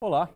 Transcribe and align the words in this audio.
Olá, 0.00 0.30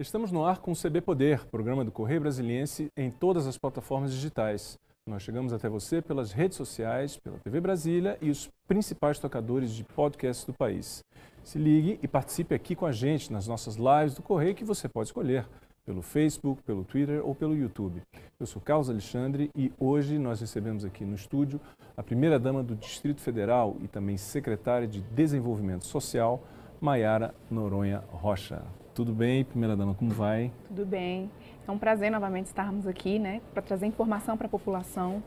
estamos 0.00 0.32
no 0.32 0.44
ar 0.44 0.58
com 0.58 0.72
o 0.72 0.74
CB 0.74 1.02
Poder, 1.02 1.44
programa 1.46 1.84
do 1.84 1.92
Correio 1.92 2.22
Brasiliense 2.22 2.88
em 2.96 3.10
todas 3.10 3.46
as 3.46 3.58
plataformas 3.58 4.10
digitais. 4.12 4.78
Nós 5.06 5.22
chegamos 5.22 5.52
até 5.52 5.68
você 5.68 6.00
pelas 6.00 6.32
redes 6.32 6.56
sociais, 6.56 7.18
pela 7.18 7.38
TV 7.38 7.60
Brasília 7.60 8.16
e 8.22 8.30
os 8.30 8.48
principais 8.66 9.18
tocadores 9.18 9.74
de 9.74 9.84
podcasts 9.84 10.46
do 10.46 10.54
país. 10.54 11.02
Se 11.44 11.58
ligue 11.58 11.98
e 12.02 12.08
participe 12.08 12.54
aqui 12.54 12.74
com 12.74 12.86
a 12.86 12.92
gente 12.92 13.32
nas 13.32 13.46
nossas 13.46 13.76
lives 13.76 14.14
do 14.14 14.22
Correio 14.22 14.54
que 14.54 14.64
você 14.64 14.88
pode 14.88 15.08
escolher 15.08 15.46
pelo 15.88 16.02
Facebook, 16.02 16.62
pelo 16.64 16.84
Twitter 16.84 17.26
ou 17.26 17.34
pelo 17.34 17.56
YouTube. 17.56 18.02
Eu 18.38 18.44
sou 18.44 18.60
Carlos 18.60 18.90
Alexandre 18.90 19.50
e 19.56 19.72
hoje 19.80 20.18
nós 20.18 20.38
recebemos 20.38 20.84
aqui 20.84 21.02
no 21.02 21.14
estúdio 21.14 21.58
a 21.96 22.02
primeira-dama 22.02 22.62
do 22.62 22.76
Distrito 22.76 23.22
Federal 23.22 23.74
e 23.80 23.88
também 23.88 24.18
secretária 24.18 24.86
de 24.86 25.00
Desenvolvimento 25.00 25.86
Social, 25.86 26.42
Maiara 26.78 27.34
Noronha 27.50 28.04
Rocha. 28.10 28.62
Tudo 28.94 29.14
bem, 29.14 29.46
primeira-dama, 29.46 29.94
como 29.94 30.10
vai? 30.10 30.52
Tudo 30.66 30.84
bem. 30.84 31.30
É 31.66 31.70
um 31.70 31.78
prazer 31.78 32.10
novamente 32.10 32.48
estarmos 32.48 32.86
aqui, 32.86 33.18
né, 33.18 33.40
para 33.54 33.62
trazer 33.62 33.86
informação 33.86 34.36
para 34.36 34.46
a 34.46 34.50
população 34.50 35.22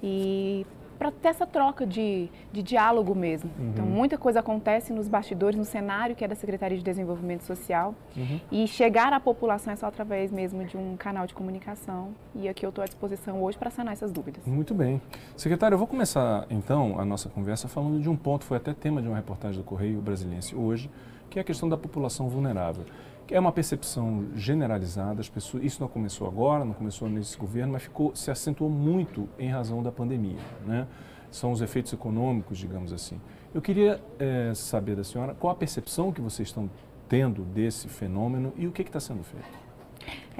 e 0.00 0.64
para 0.98 1.10
ter 1.10 1.28
essa 1.28 1.46
troca 1.46 1.86
de, 1.86 2.28
de 2.52 2.62
diálogo 2.62 3.14
mesmo. 3.14 3.50
Uhum. 3.58 3.70
Então, 3.70 3.86
muita 3.86 4.16
coisa 4.16 4.40
acontece 4.40 4.92
nos 4.92 5.08
bastidores, 5.08 5.58
no 5.58 5.64
cenário 5.64 6.14
que 6.14 6.24
é 6.24 6.28
da 6.28 6.34
Secretaria 6.34 6.76
de 6.76 6.84
Desenvolvimento 6.84 7.42
Social. 7.42 7.94
Uhum. 8.16 8.40
E 8.50 8.66
chegar 8.66 9.12
à 9.12 9.20
população 9.20 9.72
é 9.72 9.76
só 9.76 9.86
através 9.86 10.30
mesmo 10.30 10.64
de 10.64 10.76
um 10.76 10.96
canal 10.96 11.26
de 11.26 11.34
comunicação. 11.34 12.10
E 12.34 12.48
aqui 12.48 12.64
eu 12.64 12.70
estou 12.70 12.82
à 12.82 12.86
disposição 12.86 13.42
hoje 13.42 13.58
para 13.58 13.70
sanar 13.70 13.92
essas 13.92 14.12
dúvidas. 14.12 14.44
Muito 14.46 14.74
bem. 14.74 15.00
Secretário, 15.36 15.74
eu 15.74 15.78
vou 15.78 15.86
começar 15.86 16.46
então 16.50 16.98
a 16.98 17.04
nossa 17.04 17.28
conversa 17.28 17.68
falando 17.68 18.00
de 18.00 18.08
um 18.08 18.16
ponto, 18.16 18.44
foi 18.44 18.56
até 18.56 18.72
tema 18.72 19.02
de 19.02 19.08
uma 19.08 19.16
reportagem 19.16 19.60
do 19.60 19.64
Correio 19.64 20.00
Brasiliense 20.00 20.54
hoje, 20.54 20.90
que 21.30 21.38
é 21.38 21.42
a 21.42 21.44
questão 21.44 21.68
da 21.68 21.76
população 21.76 22.28
vulnerável. 22.28 22.84
É 23.30 23.40
uma 23.40 23.52
percepção 23.52 24.26
generalizada, 24.36 25.20
as 25.20 25.28
pessoas, 25.28 25.64
isso 25.64 25.80
não 25.80 25.88
começou 25.88 26.28
agora, 26.28 26.64
não 26.64 26.74
começou 26.74 27.08
nesse 27.08 27.38
governo, 27.38 27.72
mas 27.72 27.84
ficou, 27.84 28.14
se 28.14 28.30
acentuou 28.30 28.68
muito 28.68 29.28
em 29.38 29.48
razão 29.48 29.82
da 29.82 29.90
pandemia. 29.90 30.38
Né? 30.66 30.86
São 31.30 31.50
os 31.50 31.62
efeitos 31.62 31.92
econômicos, 31.92 32.58
digamos 32.58 32.92
assim. 32.92 33.18
Eu 33.54 33.62
queria 33.62 34.00
é, 34.18 34.52
saber 34.54 34.96
da 34.96 35.04
senhora 35.04 35.34
qual 35.34 35.52
a 35.52 35.56
percepção 35.56 36.12
que 36.12 36.20
vocês 36.20 36.48
estão 36.48 36.68
tendo 37.08 37.42
desse 37.42 37.88
fenômeno 37.88 38.52
e 38.56 38.66
o 38.66 38.72
que 38.72 38.82
está 38.82 39.00
sendo 39.00 39.22
feito. 39.24 39.64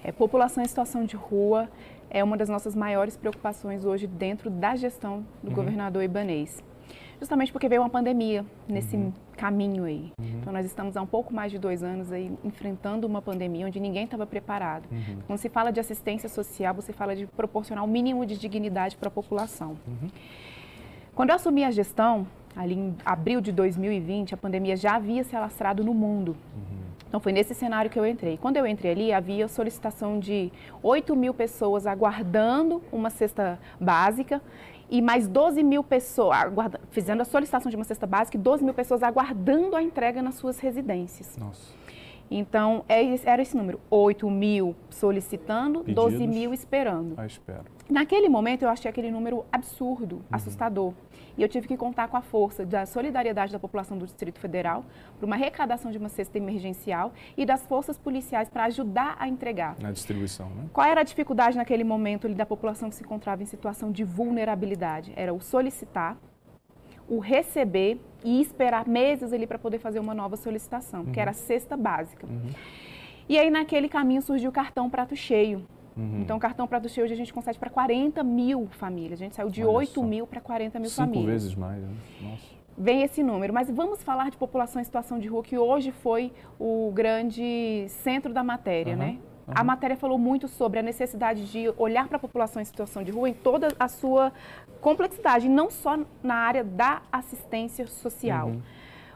É, 0.03 0.13
população 0.13 0.63
em 0.63 0.69
situação 0.69 1.05
de 1.05 1.17
rua 1.17 1.69
é 2.11 2.23
uma 2.23 2.37
das 2.37 2.49
nossas 2.49 2.77
maiores 2.77 3.17
preocupações 3.17 3.85
hoje 3.85 4.07
dentro 4.07 4.51
da 4.51 4.77
gestão 4.77 5.25
do 5.43 5.49
uhum. 5.49 5.55
governador 5.55 6.03
Ibanês 6.03 6.63
justamente 7.25 7.51
porque 7.51 7.69
veio 7.69 7.81
uma 7.81 7.89
pandemia 7.89 8.45
nesse 8.69 8.97
uhum. 8.97 9.13
caminho 9.35 9.85
aí. 9.85 10.13
Uhum. 10.21 10.39
Então 10.41 10.53
nós 10.53 10.67
estamos 10.67 10.95
há 10.95 11.01
um 11.01 11.07
pouco 11.07 11.33
mais 11.33 11.51
de 11.51 11.59
dois 11.59 11.83
anos 11.83 12.13
aí 12.13 12.31
enfrentando 12.45 13.07
uma 13.07 13.23
pandemia 13.23 13.67
onde 13.67 13.81
ninguém 13.81 14.05
estava 14.05 14.27
preparado. 14.27 14.85
Uhum. 14.93 15.19
Quando 15.27 15.39
se 15.39 15.49
fala 15.49 15.73
de 15.73 15.81
assistência 15.81 16.29
social, 16.29 16.75
você 16.75 16.93
fala 16.93 17.17
de 17.17 17.27
proporcionar 17.27 17.83
o 17.83 17.89
mínimo 17.89 18.27
de 18.27 18.37
dignidade 18.39 18.97
para 18.97 19.09
a 19.09 19.11
população. 19.11 19.77
Uhum. 19.89 20.09
Quando 21.15 21.31
eu 21.31 21.37
assumi 21.37 21.65
a 21.65 21.71
gestão, 21.71 22.27
ali 22.55 22.75
em 22.75 22.95
abril 23.05 23.41
de 23.41 23.53
2020, 23.53 24.35
a 24.35 24.37
pandemia 24.37 24.77
já 24.77 24.97
havia 24.97 25.25
se 25.25 25.35
alastrado 25.35 25.83
no 25.83 25.95
mundo. 25.95 26.37
Então 27.15 27.21
foi 27.21 27.31
nesse 27.31 27.55
cenário 27.55 27.89
que 27.89 27.97
eu 27.97 28.05
entrei. 28.05 28.37
Quando 28.37 28.57
eu 28.57 28.67
entrei 28.67 28.91
ali, 28.91 29.13
havia 29.13 29.47
solicitação 29.47 30.19
de 30.19 30.51
8 30.83 31.15
mil 31.15 31.33
pessoas 31.33 31.87
aguardando 31.87 32.83
uma 32.91 33.09
cesta 33.09 33.57
básica 33.79 34.43
e 34.91 35.01
mais 35.01 35.29
12 35.29 35.63
mil 35.63 35.85
pessoas, 35.85 36.37
fazendo 36.91 37.21
a 37.21 37.25
solicitação 37.25 37.71
de 37.71 37.77
uma 37.77 37.85
cesta 37.85 38.05
básica, 38.05 38.37
e 38.37 38.41
12 38.41 38.65
mil 38.65 38.75
pessoas 38.75 39.01
aguardando 39.05 39.77
a 39.77 39.83
entrega 39.83 40.21
nas 40.21 40.35
suas 40.35 40.59
residências. 40.59 41.37
Nossa. 41.39 41.84
Então, 42.37 42.85
é, 42.89 43.01
era 43.25 43.41
esse 43.41 43.57
número, 43.57 43.81
8 43.89 44.29
mil 44.29 44.75
solicitando, 44.91 45.85
Pedidos 45.85 46.05
12 46.05 46.27
mil 46.27 46.53
esperando. 46.53 47.15
À 47.17 47.25
espera. 47.25 47.63
Naquele 47.89 48.29
momento, 48.29 48.63
eu 48.63 48.69
achei 48.69 48.91
aquele 48.91 49.09
número 49.09 49.45
absurdo, 49.53 50.17
uhum. 50.17 50.23
assustador. 50.33 50.93
E 51.39 51.43
eu 51.43 51.49
tive 51.49 51.69
que 51.69 51.77
contar 51.77 52.09
com 52.09 52.17
a 52.17 52.23
força 52.23 52.67
da 52.67 52.87
solidariedade 52.87 53.53
da 53.53 53.59
população 53.61 53.97
do 53.97 54.05
Distrito 54.05 54.41
Federal 54.41 54.85
para 55.17 55.27
uma 55.27 55.37
arrecadação 55.37 55.93
de 55.93 55.99
uma 55.99 56.09
cesta 56.09 56.37
emergencial 56.37 57.13
e 57.37 57.47
das 57.47 57.65
forças 57.67 57.97
policiais 57.97 58.49
para 58.49 58.65
ajudar 58.65 59.15
a 59.21 59.29
entregar. 59.29 59.77
Na 59.79 59.93
distribuição, 59.93 60.49
né? 60.51 60.65
Qual 60.73 60.85
era 60.85 61.03
a 61.03 61.05
dificuldade 61.05 61.57
naquele 61.57 61.85
momento 61.85 62.27
ali, 62.27 62.35
da 62.35 62.47
população 62.47 62.89
que 62.89 62.97
se 62.97 63.05
encontrava 63.05 63.45
em 63.45 63.47
situação 63.47 63.93
de 63.93 64.03
vulnerabilidade? 64.03 65.13
Era 65.15 65.33
o 65.33 65.41
solicitar, 65.41 66.17
o 67.09 67.19
receber 67.19 68.01
e 68.25 68.41
esperar 68.41 68.89
meses 68.89 69.33
ali 69.33 69.47
para 69.47 69.59
poder 69.59 69.79
fazer 69.79 69.99
uma 69.99 70.15
nova 70.15 70.37
solicitação, 70.37 71.03
uhum. 71.03 71.13
que 71.13 71.21
era 71.21 71.31
a 71.31 71.35
cesta 71.35 71.77
básica. 71.77 72.27
Uhum. 72.27 72.51
E 73.29 73.39
aí, 73.39 73.51
naquele 73.51 73.89
caminho, 73.89 74.23
surgiu 74.23 74.51
o 74.51 74.53
cartão 74.53 74.89
prato 74.89 75.15
cheio. 75.15 75.67
Uhum. 75.97 76.21
Então, 76.21 76.37
o 76.37 76.41
cartão 76.41 76.67
prato 76.67 76.89
cheio 76.89 77.05
hoje 77.05 77.15
a 77.15 77.17
gente 77.17 77.33
consegue 77.33 77.59
para 77.59 77.71
40 77.71 78.23
mil 78.25 78.67
famílias. 78.73 79.21
A 79.21 79.25
gente 79.25 79.37
saiu 79.37 79.51
de 79.51 79.63
Olha 79.63 79.79
8 79.79 79.93
só. 79.93 80.03
mil 80.03 80.27
para 80.27 80.41
40 80.41 80.79
mil 80.79 80.89
Cinco 80.89 80.97
famílias. 80.97 81.25
Cinco 81.25 81.33
vezes 81.33 81.55
mais, 81.55 81.83
né? 81.83 81.95
Nossa. 82.23 82.55
Vem 82.77 83.03
esse 83.03 83.23
número. 83.23 83.53
Mas 83.55 83.71
vamos 83.71 84.03
falar 84.03 84.31
de 84.31 84.37
população 84.37 84.81
em 84.81 84.85
situação 84.85 85.19
de 85.19 85.29
rua, 85.29 85.43
que 85.43 85.57
hoje 85.57 85.93
foi 85.93 86.33
o 86.59 86.91
grande 86.93 87.87
centro 87.89 88.33
da 88.33 88.43
matéria, 88.43 88.97
né? 88.97 89.19
Uhum. 89.47 89.55
A 89.57 89.65
matéria 89.65 89.97
falou 89.97 90.19
muito 90.19 90.49
sobre 90.49 90.79
a 90.79 90.83
necessidade 90.83 91.51
de 91.51 91.73
olhar 91.77 92.09
para 92.09 92.17
a 92.17 92.21
população 92.21 92.61
em 92.61 92.65
situação 92.65 93.03
de 93.03 93.11
rua 93.11 93.29
em 93.29 93.35
toda 93.35 93.69
a 93.79 93.89
sua 93.89 94.33
complexidade, 94.81 95.49
não 95.49 95.71
só 95.71 95.99
na 96.23 96.35
área 96.35 96.65
da 96.65 97.03
assistência 97.11 97.87
social. 97.87 98.49
Uhum. 98.49 98.63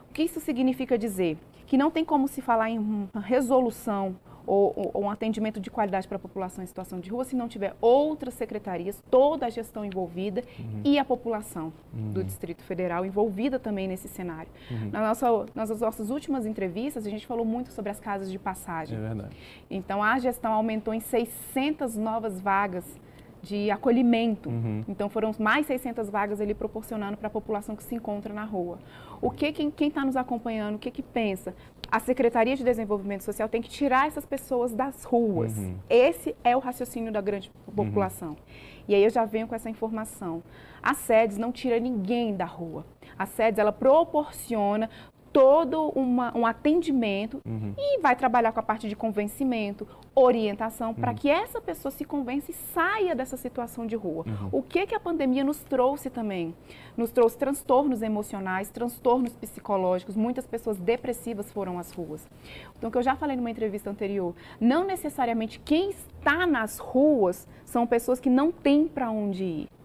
O 0.09 0.13
que 0.13 0.23
isso 0.23 0.39
significa 0.39 0.97
dizer? 0.97 1.37
Que 1.65 1.77
não 1.77 1.91
tem 1.91 2.03
como 2.03 2.27
se 2.27 2.41
falar 2.41 2.69
em 2.69 3.09
resolução 3.13 4.15
ou, 4.49 4.91
ou, 4.93 5.03
um 5.03 5.09
atendimento 5.11 5.59
de 5.59 5.69
qualidade 5.69 6.07
para 6.07 6.15
a 6.15 6.19
população 6.19 6.63
em 6.63 6.67
situação 6.67 6.99
de 6.99 7.09
rua 7.09 7.23
se 7.23 7.35
não 7.35 7.47
tiver 7.47 7.75
outras 7.79 8.33
secretarias, 8.33 9.01
toda 9.09 9.45
a 9.45 9.49
gestão 9.49 9.85
envolvida 9.85 10.43
uhum. 10.57 10.81
e 10.83 10.97
a 10.97 11.05
população 11.05 11.71
uhum. 11.93 12.11
do 12.11 12.23
Distrito 12.23 12.63
Federal 12.63 13.05
envolvida 13.05 13.59
também 13.59 13.87
nesse 13.87 14.07
cenário. 14.07 14.49
Uhum. 14.71 14.89
Na 14.91 15.01
nossa, 15.01 15.45
nas 15.53 15.69
nossas 15.79 16.09
últimas 16.09 16.47
entrevistas, 16.47 17.05
a 17.05 17.09
gente 17.09 17.27
falou 17.27 17.45
muito 17.45 17.71
sobre 17.71 17.91
as 17.91 17.99
casas 17.99 18.31
de 18.31 18.39
passagem. 18.39 18.97
É 18.97 19.01
verdade. 19.01 19.35
Então, 19.69 20.01
a 20.01 20.17
gestão 20.17 20.51
aumentou 20.51 20.93
em 20.95 20.99
600 20.99 21.95
novas 21.95 22.41
vagas 22.41 22.85
de 23.41 23.71
acolhimento. 23.71 24.49
Uhum. 24.49 24.83
Então 24.87 25.09
foram 25.09 25.31
mais 25.39 25.65
600 25.65 26.09
vagas 26.09 26.41
ali 26.41 26.53
proporcionando 26.53 27.17
para 27.17 27.27
a 27.27 27.31
população 27.31 27.75
que 27.75 27.83
se 27.83 27.95
encontra 27.95 28.33
na 28.33 28.43
rua. 28.43 28.79
O 29.21 29.29
que 29.29 29.51
quem 29.51 29.87
está 29.87 30.05
nos 30.05 30.15
acompanhando, 30.15 30.75
o 30.75 30.79
que 30.79 30.89
que 30.89 31.03
pensa? 31.03 31.53
A 31.91 31.99
Secretaria 31.99 32.55
de 32.55 32.63
Desenvolvimento 32.63 33.23
Social 33.23 33.49
tem 33.49 33.61
que 33.61 33.69
tirar 33.69 34.07
essas 34.07 34.25
pessoas 34.25 34.73
das 34.73 35.03
ruas. 35.03 35.57
Uhum. 35.57 35.77
Esse 35.89 36.35
é 36.43 36.55
o 36.55 36.59
raciocínio 36.59 37.11
da 37.11 37.19
grande 37.19 37.51
população. 37.75 38.29
Uhum. 38.29 38.35
E 38.87 38.95
aí 38.95 39.03
eu 39.03 39.09
já 39.09 39.25
venho 39.25 39.47
com 39.47 39.55
essa 39.55 39.69
informação. 39.69 40.43
A 40.81 40.93
SEDES 40.93 41.37
não 41.37 41.51
tira 41.51 41.79
ninguém 41.79 42.35
da 42.35 42.45
rua. 42.45 42.85
A 43.17 43.25
SEDES, 43.25 43.59
ela 43.59 43.71
proporciona 43.71 44.89
todo 45.39 45.87
uma, 45.95 46.37
um 46.37 46.45
atendimento 46.45 47.41
uhum. 47.45 47.73
e 47.77 48.01
vai 48.01 48.13
trabalhar 48.13 48.51
com 48.51 48.59
a 48.59 48.63
parte 48.63 48.89
de 48.89 48.95
convencimento, 48.95 49.87
orientação, 50.13 50.89
uhum. 50.89 50.95
para 50.95 51.13
que 51.13 51.29
essa 51.29 51.61
pessoa 51.61 51.93
se 51.93 52.03
convença 52.03 52.51
e 52.51 52.53
saia 52.53 53.15
dessa 53.15 53.37
situação 53.37 53.87
de 53.87 53.95
rua. 53.95 54.25
Uhum. 54.27 54.49
O 54.51 54.61
que, 54.61 54.85
que 54.85 54.93
a 54.93 54.99
pandemia 54.99 55.45
nos 55.45 55.59
trouxe 55.59 56.09
também? 56.09 56.53
Nos 56.97 57.11
trouxe 57.11 57.37
transtornos 57.37 58.01
emocionais, 58.01 58.69
transtornos 58.69 59.31
psicológicos, 59.31 60.17
muitas 60.17 60.45
pessoas 60.45 60.77
depressivas 60.77 61.49
foram 61.53 61.79
às 61.79 61.93
ruas. 61.93 62.27
Então, 62.77 62.89
o 62.89 62.91
que 62.91 62.97
eu 62.97 63.03
já 63.03 63.15
falei 63.15 63.37
numa 63.37 63.49
entrevista 63.49 63.89
anterior, 63.89 64.35
não 64.59 64.83
necessariamente 64.83 65.57
quem 65.61 65.91
está 65.91 66.45
nas 66.45 66.79
ruas 66.79 67.47
são 67.63 67.87
pessoas 67.87 68.19
que 68.19 68.29
não 68.29 68.51
têm 68.51 68.89
para 68.89 69.09
onde 69.09 69.45
ir 69.45 69.78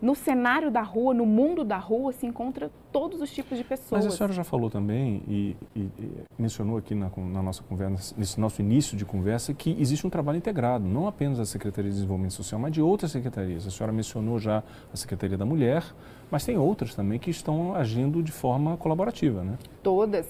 no 0.00 0.14
cenário 0.14 0.70
da 0.70 0.82
rua, 0.82 1.12
no 1.12 1.26
mundo 1.26 1.64
da 1.64 1.76
rua, 1.76 2.12
se 2.12 2.26
encontra 2.26 2.70
todos 2.90 3.20
os 3.20 3.30
tipos 3.30 3.56
de 3.56 3.64
pessoas. 3.64 4.04
Mas 4.04 4.12
a 4.12 4.16
senhora 4.16 4.32
já 4.32 4.42
falou 4.42 4.70
também 4.70 5.22
e, 5.28 5.56
e, 5.76 5.80
e 5.98 6.12
mencionou 6.38 6.78
aqui 6.78 6.94
na, 6.94 7.10
na, 7.16 7.42
nossa 7.42 7.62
conversa, 7.62 8.14
nesse 8.16 8.40
nosso 8.40 8.60
início 8.60 8.96
de 8.96 9.04
conversa, 9.04 9.52
que 9.52 9.76
existe 9.78 10.06
um 10.06 10.10
trabalho 10.10 10.38
integrado, 10.38 10.86
não 10.86 11.06
apenas 11.06 11.38
da 11.38 11.44
Secretaria 11.44 11.90
de 11.90 11.96
Desenvolvimento 11.96 12.32
Social, 12.32 12.60
mas 12.60 12.72
de 12.72 12.80
outras 12.80 13.12
secretarias. 13.12 13.66
A 13.66 13.70
senhora 13.70 13.92
mencionou 13.92 14.38
já 14.38 14.62
a 14.92 14.96
Secretaria 14.96 15.36
da 15.36 15.44
Mulher, 15.44 15.84
mas 16.30 16.44
tem 16.44 16.56
outras 16.56 16.94
também 16.94 17.18
que 17.18 17.30
estão 17.30 17.74
agindo 17.74 18.22
de 18.22 18.32
forma 18.32 18.76
colaborativa, 18.76 19.42
né? 19.42 19.58
Todas. 19.82 20.26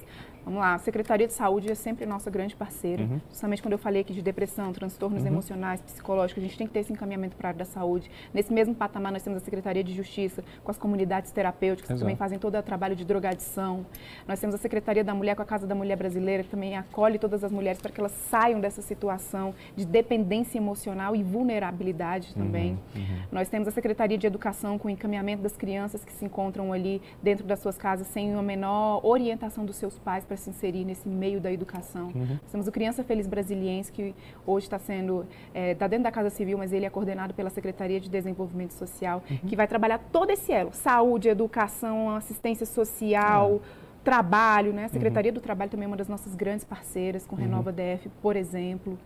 Vamos 0.50 0.64
lá, 0.64 0.74
a 0.74 0.78
Secretaria 0.78 1.28
de 1.28 1.32
Saúde 1.32 1.70
é 1.70 1.76
sempre 1.76 2.04
nossa 2.04 2.28
grande 2.28 2.56
parceira. 2.56 3.04
Uhum. 3.04 3.20
Justamente 3.28 3.62
quando 3.62 3.74
eu 3.74 3.78
falei 3.78 4.00
aqui 4.00 4.12
de 4.12 4.20
depressão, 4.20 4.72
transtornos 4.72 5.22
uhum. 5.22 5.28
emocionais, 5.28 5.80
psicológicos, 5.80 6.42
a 6.42 6.46
gente 6.46 6.58
tem 6.58 6.66
que 6.66 6.72
ter 6.72 6.80
esse 6.80 6.92
encaminhamento 6.92 7.36
para 7.36 7.46
a 7.46 7.50
área 7.50 7.60
da 7.60 7.64
saúde. 7.64 8.10
Nesse 8.34 8.52
mesmo 8.52 8.74
patamar, 8.74 9.12
nós 9.12 9.22
temos 9.22 9.40
a 9.40 9.44
Secretaria 9.44 9.84
de 9.84 9.94
Justiça, 9.94 10.42
com 10.64 10.70
as 10.72 10.76
comunidades 10.76 11.30
terapêuticas, 11.30 11.90
Exato. 11.90 11.98
que 11.98 12.00
também 12.02 12.16
fazem 12.16 12.36
todo 12.36 12.58
o 12.58 12.62
trabalho 12.64 12.96
de 12.96 13.04
drogadição. 13.04 13.86
Nós 14.26 14.40
temos 14.40 14.56
a 14.56 14.58
Secretaria 14.58 15.04
da 15.04 15.14
Mulher 15.14 15.36
com 15.36 15.42
a 15.42 15.44
Casa 15.44 15.68
da 15.68 15.74
Mulher 15.76 15.94
Brasileira, 15.94 16.42
que 16.42 16.48
também 16.48 16.76
acolhe 16.76 17.16
todas 17.16 17.44
as 17.44 17.52
mulheres 17.52 17.80
para 17.80 17.92
que 17.92 18.00
elas 18.00 18.12
saiam 18.28 18.58
dessa 18.58 18.82
situação 18.82 19.54
de 19.76 19.86
dependência 19.86 20.58
emocional 20.58 21.14
e 21.14 21.22
vulnerabilidade 21.22 22.34
também. 22.34 22.72
Uhum. 22.96 23.02
uhum. 23.02 23.22
Nós 23.30 23.48
temos 23.48 23.68
a 23.68 23.70
Secretaria 23.70 24.18
de 24.18 24.26
Educação 24.26 24.80
com 24.80 24.88
o 24.88 24.90
encaminhamento 24.90 25.44
das 25.44 25.56
crianças 25.56 26.04
que 26.04 26.12
se 26.12 26.24
encontram 26.24 26.72
ali 26.72 27.00
dentro 27.22 27.46
das 27.46 27.60
suas 27.60 27.78
casas 27.78 28.08
sem 28.08 28.32
uma 28.32 28.42
menor 28.42 29.00
orientação 29.06 29.64
dos 29.64 29.76
seus 29.76 29.96
pais 29.96 30.24
para 30.24 30.39
se 30.40 30.50
inserir 30.50 30.84
nesse 30.84 31.08
meio 31.08 31.40
da 31.40 31.52
educação. 31.52 32.06
Uhum. 32.14 32.38
Nós 32.42 32.50
temos 32.50 32.66
o 32.66 32.72
Criança 32.72 33.04
Feliz 33.04 33.26
Brasiliense, 33.26 33.92
que 33.92 34.14
hoje 34.46 34.66
está 34.66 34.78
sendo, 34.78 35.26
está 35.48 35.60
é, 35.60 35.74
tá 35.74 35.86
dentro 35.86 36.04
da 36.04 36.10
Casa 36.10 36.30
Civil, 36.30 36.58
mas 36.58 36.72
ele 36.72 36.84
é 36.84 36.90
coordenado 36.90 37.32
pela 37.34 37.50
Secretaria 37.50 38.00
de 38.00 38.08
Desenvolvimento 38.08 38.72
Social, 38.72 39.22
uhum. 39.30 39.36
que 39.48 39.54
vai 39.54 39.68
trabalhar 39.68 39.98
todo 40.10 40.30
esse 40.30 40.52
elo, 40.52 40.72
saúde, 40.72 41.28
educação, 41.28 42.10
assistência 42.16 42.66
social, 42.66 43.52
uhum. 43.52 43.60
trabalho, 44.02 44.72
né? 44.72 44.86
A 44.86 44.88
Secretaria 44.88 45.30
uhum. 45.30 45.36
do 45.36 45.40
Trabalho 45.40 45.70
também 45.70 45.84
é 45.84 45.88
uma 45.88 45.96
das 45.96 46.08
nossas 46.08 46.34
grandes 46.34 46.64
parceiras, 46.64 47.26
com 47.26 47.36
uhum. 47.36 47.42
Renova 47.42 47.72
DF, 47.72 48.08
por 48.20 48.36
exemplo. 48.36 48.98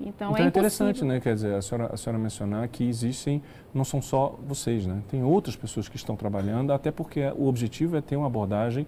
Então, 0.00 0.30
então 0.30 0.36
é, 0.36 0.42
é 0.42 0.44
interessante, 0.44 1.04
né? 1.04 1.20
Quer 1.20 1.34
dizer, 1.34 1.54
a 1.54 1.62
senhora, 1.62 1.90
a 1.92 1.96
senhora 1.96 2.18
mencionar 2.18 2.68
que 2.68 2.88
existem, 2.88 3.42
não 3.74 3.84
são 3.84 4.00
só 4.00 4.38
vocês, 4.46 4.86
né? 4.86 5.02
Tem 5.10 5.22
outras 5.24 5.56
pessoas 5.56 5.88
que 5.88 5.96
estão 5.96 6.14
trabalhando, 6.14 6.72
até 6.72 6.90
porque 6.90 7.20
o 7.36 7.46
objetivo 7.48 7.96
é 7.96 8.00
ter 8.00 8.16
uma 8.16 8.26
abordagem 8.26 8.86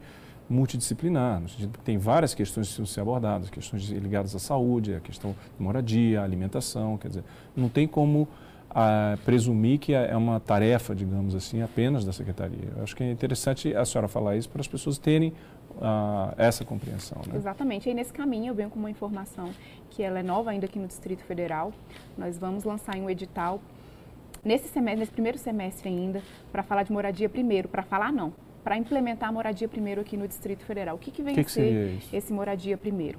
multidisciplinar, 0.51 1.41
no 1.41 1.49
sentido 1.49 1.79
que 1.79 1.85
tem 1.85 1.97
várias 1.97 2.35
questões 2.35 2.67
que 2.67 2.75
precisam 2.75 2.87
ser 2.87 3.01
abordadas, 3.01 3.49
questões 3.49 3.89
ligadas 3.89 4.35
à 4.35 4.39
saúde, 4.41 4.95
a 4.95 5.01
questão 5.01 5.31
de 5.57 5.63
moradia, 5.63 6.23
alimentação, 6.23 6.99
quer 6.99 7.09
dizer, 7.09 7.25
não 7.57 7.69
tem 7.69 7.87
como 7.87 8.27
ah, 8.69 9.17
presumir 9.25 9.79
que 9.79 9.95
é, 9.95 10.11
é 10.11 10.17
uma 10.17 10.41
tarefa, 10.41 10.95
digamos 10.95 11.37
assim, 11.37 11.63
apenas 11.63 12.05
da 12.05 12.13
secretaria. 12.13 12.69
Eu 12.77 12.83
acho 12.83 12.97
que 12.97 13.03
é 13.05 13.11
interessante 13.11 13.75
a 13.75 13.85
senhora 13.85 14.09
falar 14.09 14.37
isso 14.37 14.49
para 14.49 14.61
as 14.61 14.69
pessoas 14.69 14.99
terem 14.99 15.33
ah, 15.81 16.35
essa 16.37 16.65
compreensão. 16.65 17.23
Né? 17.27 17.37
Exatamente. 17.37 17.89
E 17.89 17.95
nesse 17.95 18.13
caminho 18.13 18.51
eu 18.51 18.55
venho 18.55 18.71
com 18.71 18.79
uma 18.79 18.91
informação 18.91 19.51
que 19.91 20.03
ela 20.03 20.19
é 20.19 20.23
nova 20.23 20.51
ainda 20.51 20.67
aqui 20.67 20.79
no 20.79 20.87
Distrito 20.89 21.23
Federal. 21.25 21.73
Nós 22.19 22.39
vamos 22.39 22.65
lançar 22.65 22.97
um 22.97 23.09
edital 23.09 23.61
nesse 24.45 24.69
semestre, 24.69 25.01
nesse 25.01 25.13
primeiro 25.13 25.39
semestre 25.39 25.89
ainda, 25.89 26.23
para 26.51 26.63
falar 26.63 26.83
de 26.83 26.93
moradia 26.93 27.29
primeiro, 27.29 27.69
para 27.69 27.83
falar 27.83 28.13
não, 28.13 28.33
para 28.63 28.77
implementar 28.77 29.29
a 29.29 29.33
moradia 29.33 29.69
primeiro 29.69 30.01
aqui 30.01 30.17
no 30.17 30.29
Distrito 30.29 30.65
Federal. 30.65 30.97
O 30.97 30.99
que, 30.99 31.11
que 31.11 31.23
vem 31.23 31.35
que 31.35 31.51
ser 31.51 31.99
que 32.01 32.17
esse 32.17 32.33
moradia 32.33 32.77
primeiro? 32.77 33.19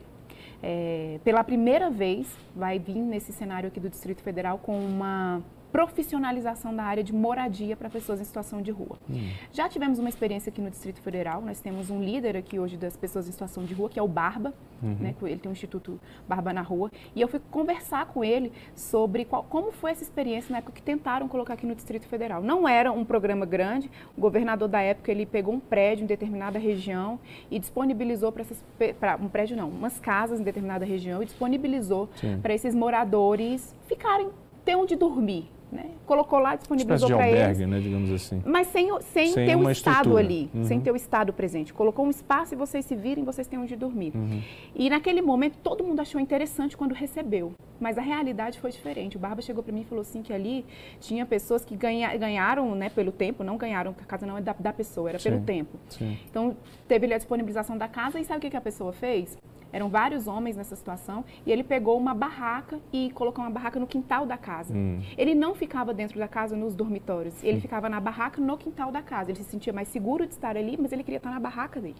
É, 0.63 1.19
pela 1.23 1.43
primeira 1.43 1.89
vez, 1.89 2.27
vai 2.55 2.77
vir 2.77 2.97
nesse 2.97 3.33
cenário 3.33 3.67
aqui 3.67 3.79
do 3.79 3.89
Distrito 3.89 4.21
Federal 4.21 4.59
com 4.59 4.77
uma 4.77 5.41
profissionalização 5.71 6.75
da 6.75 6.83
área 6.83 7.03
de 7.03 7.13
moradia 7.13 7.75
para 7.75 7.89
pessoas 7.89 8.19
em 8.19 8.23
situação 8.23 8.61
de 8.61 8.71
rua. 8.71 8.97
Hum. 9.09 9.29
Já 9.51 9.69
tivemos 9.69 9.99
uma 9.99 10.09
experiência 10.09 10.49
aqui 10.49 10.61
no 10.61 10.69
Distrito 10.69 11.01
Federal, 11.01 11.41
nós 11.41 11.59
temos 11.59 11.89
um 11.89 12.01
líder 12.01 12.35
aqui 12.37 12.59
hoje 12.59 12.77
das 12.77 12.95
pessoas 12.97 13.27
em 13.27 13.31
situação 13.31 13.63
de 13.63 13.73
rua, 13.73 13.89
que 13.89 13.99
é 13.99 14.03
o 14.03 14.07
Barba, 14.07 14.53
uhum. 14.81 14.95
né, 14.99 15.15
ele 15.23 15.37
tem 15.37 15.49
um 15.49 15.53
Instituto 15.53 15.99
Barba 16.27 16.53
na 16.53 16.61
Rua, 16.61 16.91
e 17.15 17.21
eu 17.21 17.27
fui 17.27 17.39
conversar 17.51 18.07
com 18.07 18.23
ele 18.23 18.51
sobre 18.75 19.25
qual, 19.25 19.43
como 19.43 19.71
foi 19.71 19.91
essa 19.91 20.03
experiência 20.03 20.51
na 20.51 20.59
época 20.59 20.73
que 20.73 20.81
tentaram 20.81 21.27
colocar 21.27 21.53
aqui 21.53 21.65
no 21.65 21.75
Distrito 21.75 22.07
Federal. 22.07 22.41
Não 22.41 22.67
era 22.67 22.91
um 22.91 23.05
programa 23.05 23.45
grande, 23.45 23.89
o 24.17 24.21
governador 24.21 24.67
da 24.67 24.81
época 24.81 25.11
ele 25.11 25.25
pegou 25.25 25.53
um 25.53 25.59
prédio 25.59 26.03
em 26.03 26.07
determinada 26.07 26.59
região 26.59 27.19
e 27.49 27.59
disponibilizou 27.59 28.31
para 28.31 28.41
essas, 28.41 28.63
pra, 28.99 29.15
um 29.15 29.29
prédio 29.29 29.55
não, 29.55 29.69
umas 29.69 29.99
casas 29.99 30.39
em 30.39 30.43
determinada 30.43 30.85
região 30.85 31.21
e 31.21 31.25
disponibilizou 31.25 32.09
para 32.41 32.53
esses 32.53 32.75
moradores 32.75 33.75
ficarem, 33.87 34.29
ter 34.63 34.75
onde 34.75 34.95
dormir, 34.95 35.49
né? 35.71 35.91
Colocou 36.05 36.39
lá, 36.39 36.55
disponibilizou 36.55 37.09
para 37.09 37.29
eles. 37.29 37.59
né, 37.59 37.79
digamos 37.79 38.11
assim. 38.11 38.41
Mas 38.45 38.67
sem, 38.67 38.89
sem, 39.01 39.27
sem 39.27 39.45
ter 39.45 39.55
o 39.55 39.69
Estado 39.69 39.95
estrutura. 39.95 40.19
ali, 40.19 40.49
uhum. 40.53 40.63
sem 40.65 40.79
ter 40.81 40.91
o 40.91 40.95
Estado 40.95 41.31
presente. 41.31 41.73
Colocou 41.73 42.05
um 42.05 42.09
espaço 42.09 42.53
e 42.53 42.57
vocês 42.57 42.85
se 42.85 42.95
virem, 42.95 43.23
vocês 43.23 43.47
têm 43.47 43.57
onde 43.57 43.75
dormir. 43.75 44.11
Uhum. 44.15 44.41
E 44.75 44.89
naquele 44.89 45.21
momento 45.21 45.57
todo 45.63 45.83
mundo 45.83 45.99
achou 45.99 46.19
interessante 46.19 46.75
quando 46.75 46.93
recebeu. 46.93 47.53
Mas 47.79 47.97
a 47.97 48.01
realidade 48.01 48.59
foi 48.59 48.71
diferente. 48.71 49.17
O 49.17 49.19
Barba 49.19 49.41
chegou 49.41 49.63
para 49.63 49.73
mim 49.73 49.81
e 49.81 49.85
falou 49.85 50.01
assim 50.01 50.21
que 50.21 50.33
ali 50.33 50.65
tinha 50.99 51.25
pessoas 51.25 51.65
que 51.65 51.75
ganha, 51.75 52.15
ganharam 52.17 52.75
né, 52.75 52.89
pelo 52.89 53.11
tempo, 53.11 53.43
não 53.43 53.57
ganharam, 53.57 53.95
a 53.99 54.05
casa 54.05 54.25
não 54.25 54.37
é 54.37 54.41
da, 54.41 54.53
da 54.53 54.73
pessoa, 54.73 55.09
era 55.09 55.19
Sim. 55.19 55.31
pelo 55.31 55.41
tempo. 55.43 55.77
Sim. 55.89 56.17
Então 56.29 56.55
teve 56.87 57.11
a 57.11 57.17
disponibilização 57.17 57.77
da 57.77 57.87
casa 57.87 58.19
e 58.19 58.25
sabe 58.25 58.37
o 58.37 58.41
que, 58.41 58.49
que 58.49 58.57
a 58.57 58.61
pessoa 58.61 58.93
fez? 58.93 59.37
Eram 59.71 59.89
vários 59.89 60.27
homens 60.27 60.55
nessa 60.57 60.75
situação 60.75 61.23
e 61.45 61.51
ele 61.51 61.63
pegou 61.63 61.97
uma 61.97 62.13
barraca 62.13 62.79
e 62.91 63.11
colocou 63.11 63.43
uma 63.43 63.51
barraca 63.51 63.79
no 63.79 63.87
quintal 63.87 64.25
da 64.25 64.37
casa. 64.37 64.73
Hum. 64.73 65.01
Ele 65.17 65.33
não 65.33 65.53
ficava 65.55 65.93
dentro 65.93 66.19
da 66.19 66.27
casa 66.27 66.55
nos 66.55 66.75
dormitórios, 66.75 67.43
ele 67.43 67.57
hum. 67.57 67.61
ficava 67.61 67.89
na 67.89 67.99
barraca 67.99 68.41
no 68.41 68.57
quintal 68.57 68.91
da 68.91 69.01
casa. 69.01 69.31
Ele 69.31 69.39
se 69.39 69.49
sentia 69.49 69.73
mais 69.73 69.87
seguro 69.87 70.25
de 70.25 70.33
estar 70.33 70.57
ali, 70.57 70.77
mas 70.79 70.91
ele 70.91 71.03
queria 71.03 71.17
estar 71.17 71.31
na 71.31 71.39
barraca 71.39 71.79
dele. 71.79 71.95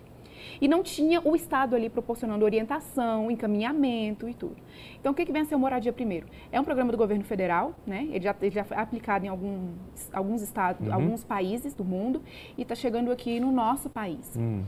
E 0.60 0.68
não 0.68 0.82
tinha 0.82 1.22
o 1.22 1.36
Estado 1.36 1.76
ali 1.76 1.90
proporcionando 1.90 2.44
orientação, 2.44 3.30
encaminhamento 3.30 4.28
e 4.28 4.34
tudo. 4.34 4.56
Então, 5.00 5.12
o 5.12 5.16
que, 5.16 5.26
que 5.26 5.32
vem 5.32 5.42
a 5.44 5.46
ser 5.46 5.56
o 5.56 5.60
Moradia 5.60 5.94
Primeiro? 5.94 6.28
É 6.52 6.60
um 6.60 6.64
programa 6.64 6.92
do 6.92 6.98
governo 6.98 7.24
federal, 7.24 7.76
né? 7.86 8.08
ele, 8.12 8.24
já, 8.24 8.36
ele 8.42 8.52
já 8.52 8.64
foi 8.64 8.78
aplicado 8.78 9.26
em 9.26 9.30
alguns, 9.30 10.10
alguns 10.12 10.42
estados, 10.42 10.88
uhum. 10.88 10.94
alguns 10.94 11.24
países 11.24 11.74
do 11.74 11.84
mundo 11.84 12.22
e 12.58 12.62
está 12.62 12.76
chegando 12.76 13.12
aqui 13.12 13.40
no 13.40 13.52
nosso 13.52 13.90
país. 13.90 14.36
Hum. 14.38 14.64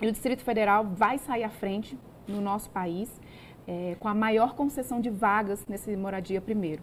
E 0.00 0.08
o 0.08 0.12
Distrito 0.12 0.42
Federal 0.42 0.84
vai 0.84 1.18
sair 1.18 1.44
à 1.44 1.50
frente 1.50 1.96
no 2.26 2.40
nosso 2.40 2.70
país, 2.70 3.10
é, 3.66 3.96
com 3.98 4.08
a 4.08 4.14
maior 4.14 4.54
concessão 4.54 5.00
de 5.00 5.10
vagas 5.10 5.64
nesse 5.66 5.96
moradia 5.96 6.40
primeiro. 6.40 6.82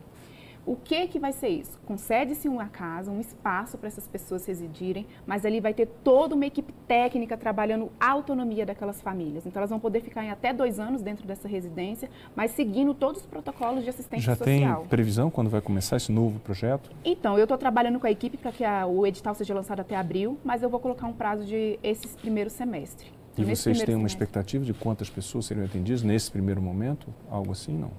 O 0.64 0.76
que 0.76 1.08
que 1.08 1.20
vai 1.20 1.32
ser 1.32 1.50
isso? 1.50 1.80
Concede-se 1.86 2.48
uma 2.48 2.68
casa, 2.68 3.10
um 3.10 3.20
espaço 3.20 3.80
para 3.80 3.88
essas 3.88 4.08
pessoas 4.08 4.46
residirem, 4.46 5.08
mas 5.26 5.44
ali 5.44 5.60
vai 5.60 5.74
ter 5.74 5.88
toda 6.04 6.36
uma 6.36 6.46
equipe 6.46 6.72
técnica 6.88 7.36
trabalhando 7.36 7.92
a 8.00 8.12
autonomia 8.12 8.64
daquelas 8.64 9.02
famílias. 9.02 9.46
Então 9.46 9.60
elas 9.60 9.72
vão 9.72 9.80
poder 9.80 10.02
ficar 10.02 10.24
em 10.24 10.30
até 10.30 10.54
dois 10.54 10.80
anos 10.80 11.02
dentro 11.02 11.26
dessa 11.26 11.48
residência, 11.48 12.10
mas 12.36 12.52
seguindo 12.52 12.94
todos 12.94 13.22
os 13.22 13.28
protocolos 13.28 13.84
de 13.84 13.90
assistência 13.90 14.24
Já 14.24 14.36
social. 14.36 14.60
Já 14.60 14.76
tem 14.76 14.88
previsão 14.88 15.32
quando 15.32 15.50
vai 15.50 15.62
começar 15.62 15.98
esse 15.98 16.12
novo 16.12 16.40
projeto? 16.40 16.92
Então, 17.04 17.38
eu 17.40 17.44
estou 17.44 17.58
trabalhando 17.58 18.00
com 18.00 18.06
a 18.06 18.12
equipe 18.12 18.38
para 18.38 18.52
que 18.52 18.64
a, 18.64 18.86
o 18.86 19.08
edital 19.08 19.34
seja 19.34 19.56
lançado 19.56 19.80
até 19.80 19.96
abril, 19.96 20.38
mas 20.44 20.62
eu 20.62 20.70
vou 20.70 20.80
colocar 20.80 21.08
um 21.08 21.14
prazo 21.14 21.44
de 21.44 21.80
esses 21.82 22.16
primeiros 22.16 22.54
semestres. 22.54 23.21
E 23.38 23.44
vocês 23.46 23.82
têm 23.82 23.96
uma 23.96 24.08
expectativa 24.08 24.64
de 24.64 24.74
quantas 24.74 25.10
pessoas 25.10 25.46
seriam 25.46 25.66
atendidas 25.66 26.04
nesse 26.04 26.30
primeiro 26.30 26.62
momento? 26.62 27.14
Algo 27.30 27.52
assim, 27.52 27.78
não? 27.78 27.92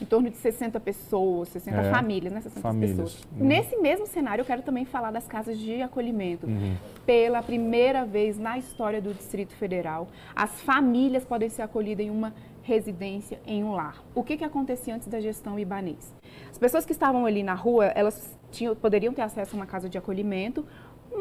Em 0.00 0.04
torno 0.06 0.30
de 0.30 0.36
60 0.38 0.80
pessoas, 0.80 1.50
60 1.50 1.76
é, 1.76 1.90
famílias, 1.90 2.32
né? 2.32 2.40
60 2.40 2.60
famílias. 2.62 2.96
pessoas. 2.96 3.28
Uhum. 3.36 3.46
Nesse 3.46 3.76
mesmo 3.76 4.06
cenário, 4.06 4.40
eu 4.40 4.46
quero 4.46 4.62
também 4.62 4.86
falar 4.86 5.10
das 5.10 5.26
casas 5.26 5.58
de 5.58 5.82
acolhimento. 5.82 6.46
Uhum. 6.46 6.74
Pela 7.04 7.42
primeira 7.42 8.06
vez 8.06 8.38
na 8.38 8.56
história 8.56 9.02
do 9.02 9.12
Distrito 9.12 9.52
Federal, 9.52 10.08
as 10.34 10.58
famílias 10.62 11.22
podem 11.22 11.50
ser 11.50 11.60
acolhidas 11.60 12.06
em 12.06 12.10
uma 12.10 12.32
residência, 12.62 13.40
em 13.46 13.62
um 13.62 13.72
lar. 13.72 14.02
O 14.14 14.22
que, 14.22 14.38
que 14.38 14.44
acontecia 14.44 14.94
antes 14.94 15.06
da 15.06 15.20
gestão 15.20 15.58
ibanês? 15.58 16.14
As 16.50 16.56
pessoas 16.56 16.86
que 16.86 16.92
estavam 16.92 17.26
ali 17.26 17.42
na 17.42 17.54
rua, 17.54 17.86
elas 17.86 18.38
tinham, 18.50 18.74
poderiam 18.74 19.12
ter 19.12 19.22
acesso 19.22 19.54
a 19.54 19.58
uma 19.58 19.66
casa 19.66 19.88
de 19.88 19.98
acolhimento, 19.98 20.64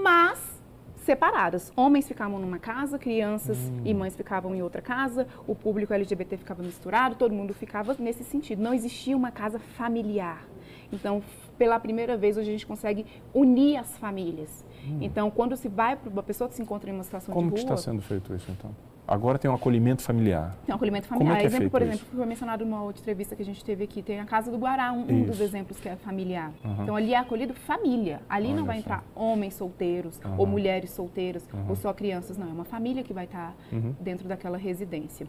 mas 0.03 0.58
separadas. 1.03 1.71
Homens 1.75 2.07
ficavam 2.07 2.39
numa 2.39 2.59
casa, 2.59 2.97
crianças 2.97 3.57
hum. 3.57 3.81
e 3.85 3.93
mães 3.93 4.15
ficavam 4.15 4.55
em 4.55 4.61
outra 4.61 4.81
casa, 4.81 5.27
o 5.47 5.55
público 5.55 5.93
LGBT 5.93 6.37
ficava 6.37 6.61
misturado, 6.63 7.15
todo 7.15 7.33
mundo 7.33 7.53
ficava 7.53 7.95
nesse 7.99 8.23
sentido. 8.23 8.61
Não 8.61 8.73
existia 8.73 9.15
uma 9.15 9.31
casa 9.31 9.59
familiar. 9.59 10.45
Então, 10.91 11.21
pela 11.57 11.79
primeira 11.79 12.17
vez, 12.17 12.37
hoje 12.37 12.49
a 12.49 12.51
gente 12.51 12.65
consegue 12.65 13.05
unir 13.33 13.77
as 13.77 13.97
famílias. 13.97 14.65
Hum. 14.85 14.99
Então, 15.01 15.29
quando 15.29 15.55
se 15.55 15.67
vai 15.67 15.95
para 15.95 16.09
uma 16.09 16.23
pessoa 16.23 16.47
que 16.49 16.55
se 16.55 16.61
encontra 16.61 16.89
em 16.89 16.93
uma 16.93 17.03
situação 17.03 17.33
Como 17.33 17.47
de 17.47 17.55
rua... 17.55 17.61
Como 17.61 17.73
está 17.75 17.91
sendo 17.91 18.01
feito 18.01 18.33
isso, 18.33 18.49
então? 18.51 18.73
Agora 19.09 19.39
tem 19.39 19.49
um 19.49 19.55
acolhimento 19.55 20.03
familiar. 20.03 20.55
Tem 20.67 20.71
um 20.71 20.75
acolhimento 20.75 21.07
familiar. 21.07 21.31
Como 21.31 21.35
é 21.35 21.41
que 21.41 21.47
é 21.47 21.57
exemplo, 21.57 21.71
por 21.71 21.81
exemplo, 21.81 22.05
foi 22.15 22.25
mencionado 22.27 22.63
numa 22.63 22.83
outra 22.83 23.01
entrevista 23.01 23.35
que 23.35 23.41
a 23.41 23.45
gente 23.45 23.65
teve 23.65 23.83
aqui, 23.83 24.03
tem 24.03 24.19
a 24.19 24.25
Casa 24.25 24.51
do 24.51 24.57
Guará, 24.57 24.91
um, 24.91 25.01
um 25.01 25.23
dos 25.23 25.41
exemplos 25.41 25.79
que 25.79 25.89
é 25.89 25.95
familiar. 25.95 26.51
Uhum. 26.63 26.83
Então 26.83 26.95
ali 26.95 27.15
é 27.15 27.17
acolhido 27.17 27.55
família. 27.55 28.21
Ali 28.29 28.49
Olha 28.49 28.57
não 28.57 28.65
vai 28.65 28.75
só. 28.75 28.81
entrar 28.81 29.03
homens 29.15 29.55
solteiros 29.55 30.19
uhum. 30.23 30.35
ou 30.37 30.45
mulheres 30.45 30.91
solteiras 30.91 31.43
uhum. 31.51 31.69
ou 31.69 31.75
só 31.75 31.91
crianças, 31.91 32.37
não. 32.37 32.49
É 32.49 32.51
uma 32.51 32.65
família 32.65 33.01
que 33.01 33.11
vai 33.11 33.25
estar 33.25 33.55
uhum. 33.71 33.95
dentro 33.99 34.27
daquela 34.27 34.59
residência. 34.59 35.25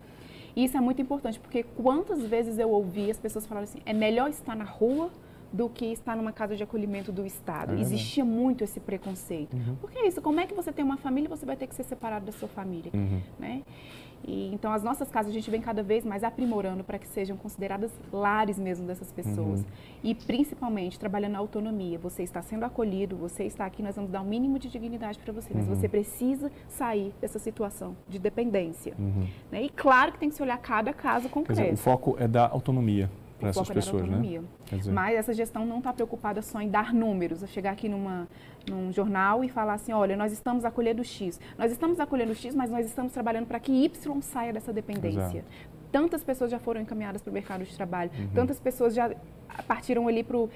E 0.55 0.65
isso 0.65 0.77
é 0.77 0.81
muito 0.81 1.01
importante, 1.01 1.41
porque 1.41 1.63
quantas 1.63 2.23
vezes 2.23 2.59
eu 2.59 2.69
ouvi 2.71 3.11
as 3.11 3.19
pessoas 3.19 3.47
falarem 3.47 3.65
assim, 3.65 3.81
é 3.87 3.95
melhor 3.95 4.29
estar 4.29 4.55
na 4.55 4.65
rua 4.65 5.09
do 5.53 5.69
que 5.69 5.87
estar 5.87 6.17
numa 6.17 6.33
casa 6.33 6.57
de 6.57 6.63
acolhimento 6.63 7.11
do 7.11 7.27
Estado. 7.27 7.75
É 7.75 7.81
Existia 7.81 8.25
muito 8.25 8.63
esse 8.63 8.79
preconceito. 8.79 9.55
Uhum. 9.55 9.77
Porque 9.81 9.99
é 9.99 10.07
isso, 10.07 10.23
como 10.23 10.41
é 10.41 10.47
que 10.47 10.55
você 10.55 10.73
tem 10.73 10.85
uma 10.85 10.97
família 10.97 11.29
você 11.29 11.45
vai 11.45 11.57
ter 11.57 11.67
que 11.67 11.75
ser 11.75 11.85
separado 11.85 12.27
da 12.27 12.33
sua 12.33 12.49
família? 12.49 12.91
Uhum. 12.95 13.21
Né? 13.39 13.63
E, 14.27 14.53
então, 14.53 14.73
as 14.73 14.83
nossas 14.83 15.11
casas 15.11 15.31
a 15.31 15.35
gente 15.35 15.51
vem 15.51 15.61
cada 15.61 15.83
vez 15.83 16.05
mais 16.05 16.23
aprimorando 16.23 16.85
para 16.85 16.99
que 16.99 17.09
sejam 17.09 17.37
consideradas 17.37 17.91
lares 18.13 18.59
mesmo 18.59 18.87
dessas 18.87 19.11
pessoas. 19.11 19.61
Uhum. 19.61 19.67
E, 20.05 20.15
principalmente, 20.15 20.99
trabalhando 20.99 21.33
na 21.33 21.39
autonomia. 21.39 21.99
Você 21.99 22.23
está 22.23 22.43
sendo 22.43 22.65
acolhido, 22.65 23.17
você 23.17 23.45
está 23.45 23.65
aqui, 23.65 23.83
nós 23.83 23.97
vamos 23.97 24.11
dar 24.11 24.21
o 24.21 24.25
um 24.25 24.29
mínimo 24.29 24.59
de 24.59 24.69
dignidade 24.69 25.19
para 25.19 25.33
você. 25.33 25.51
Mas 25.55 25.67
uhum. 25.67 25.75
você 25.75 25.89
precisa 25.89 26.51
sair 26.69 27.15
dessa 27.21 27.39
situação 27.39 27.97
de 28.09 28.19
dependência. 28.19 28.95
Uhum. 28.99 29.27
Né? 29.51 29.63
E, 29.63 29.69
claro 29.71 30.13
que 30.13 30.19
tem 30.19 30.29
que 30.29 30.35
se 30.35 30.43
olhar 30.43 30.59
cada 30.59 30.93
caso 30.93 31.29
concreto. 31.29 31.61
Dizer, 31.61 31.73
o 31.73 31.77
foco 31.77 32.17
é 32.19 32.29
da 32.29 32.47
autonomia 32.47 33.11
para 33.41 33.49
essas 33.49 33.69
pessoas, 33.69 34.07
né? 34.07 34.43
Mas 34.93 35.17
essa 35.17 35.33
gestão 35.33 35.67
não 35.67 35.79
está 35.79 35.93
preocupada 35.93 36.43
só 36.43 36.61
em 36.61 36.69
dar 36.69 36.93
números, 36.93 37.43
a 37.43 37.47
chegar 37.47 37.73
aqui 37.73 37.89
numa, 37.89 38.29
num 38.69 38.93
jornal 38.93 39.43
e 39.43 39.49
falar 39.49 39.75
assim, 39.75 39.93
olha, 39.93 40.17
nós 40.17 40.33
estamos 40.33 40.65
acolhendo 40.65 41.03
X. 41.03 41.41
Nós 41.59 41.73
estamos 41.73 41.99
acolhendo 41.99 42.35
X, 42.35 42.55
mas 42.55 42.71
nós 42.71 42.87
estamos 42.87 43.13
trabalhando 43.13 43.47
para 43.47 43.59
que 43.59 43.73
Y 43.73 44.21
saia 44.21 44.53
dessa 44.53 44.73
dependência. 44.73 45.19
Exato. 45.19 45.45
Tantas 45.91 46.23
pessoas 46.23 46.51
já 46.51 46.59
foram 46.59 46.81
encaminhadas 46.81 47.21
para 47.21 47.31
o 47.31 47.35
mercado 47.35 47.65
de 47.65 47.75
trabalho, 47.75 48.11
uhum. 48.17 48.29
tantas 48.33 48.61
pessoas 48.61 48.95
já 48.95 49.11
partiram 49.67 50.07
ali 50.07 50.23
para 50.23 50.37
o 50.37 50.49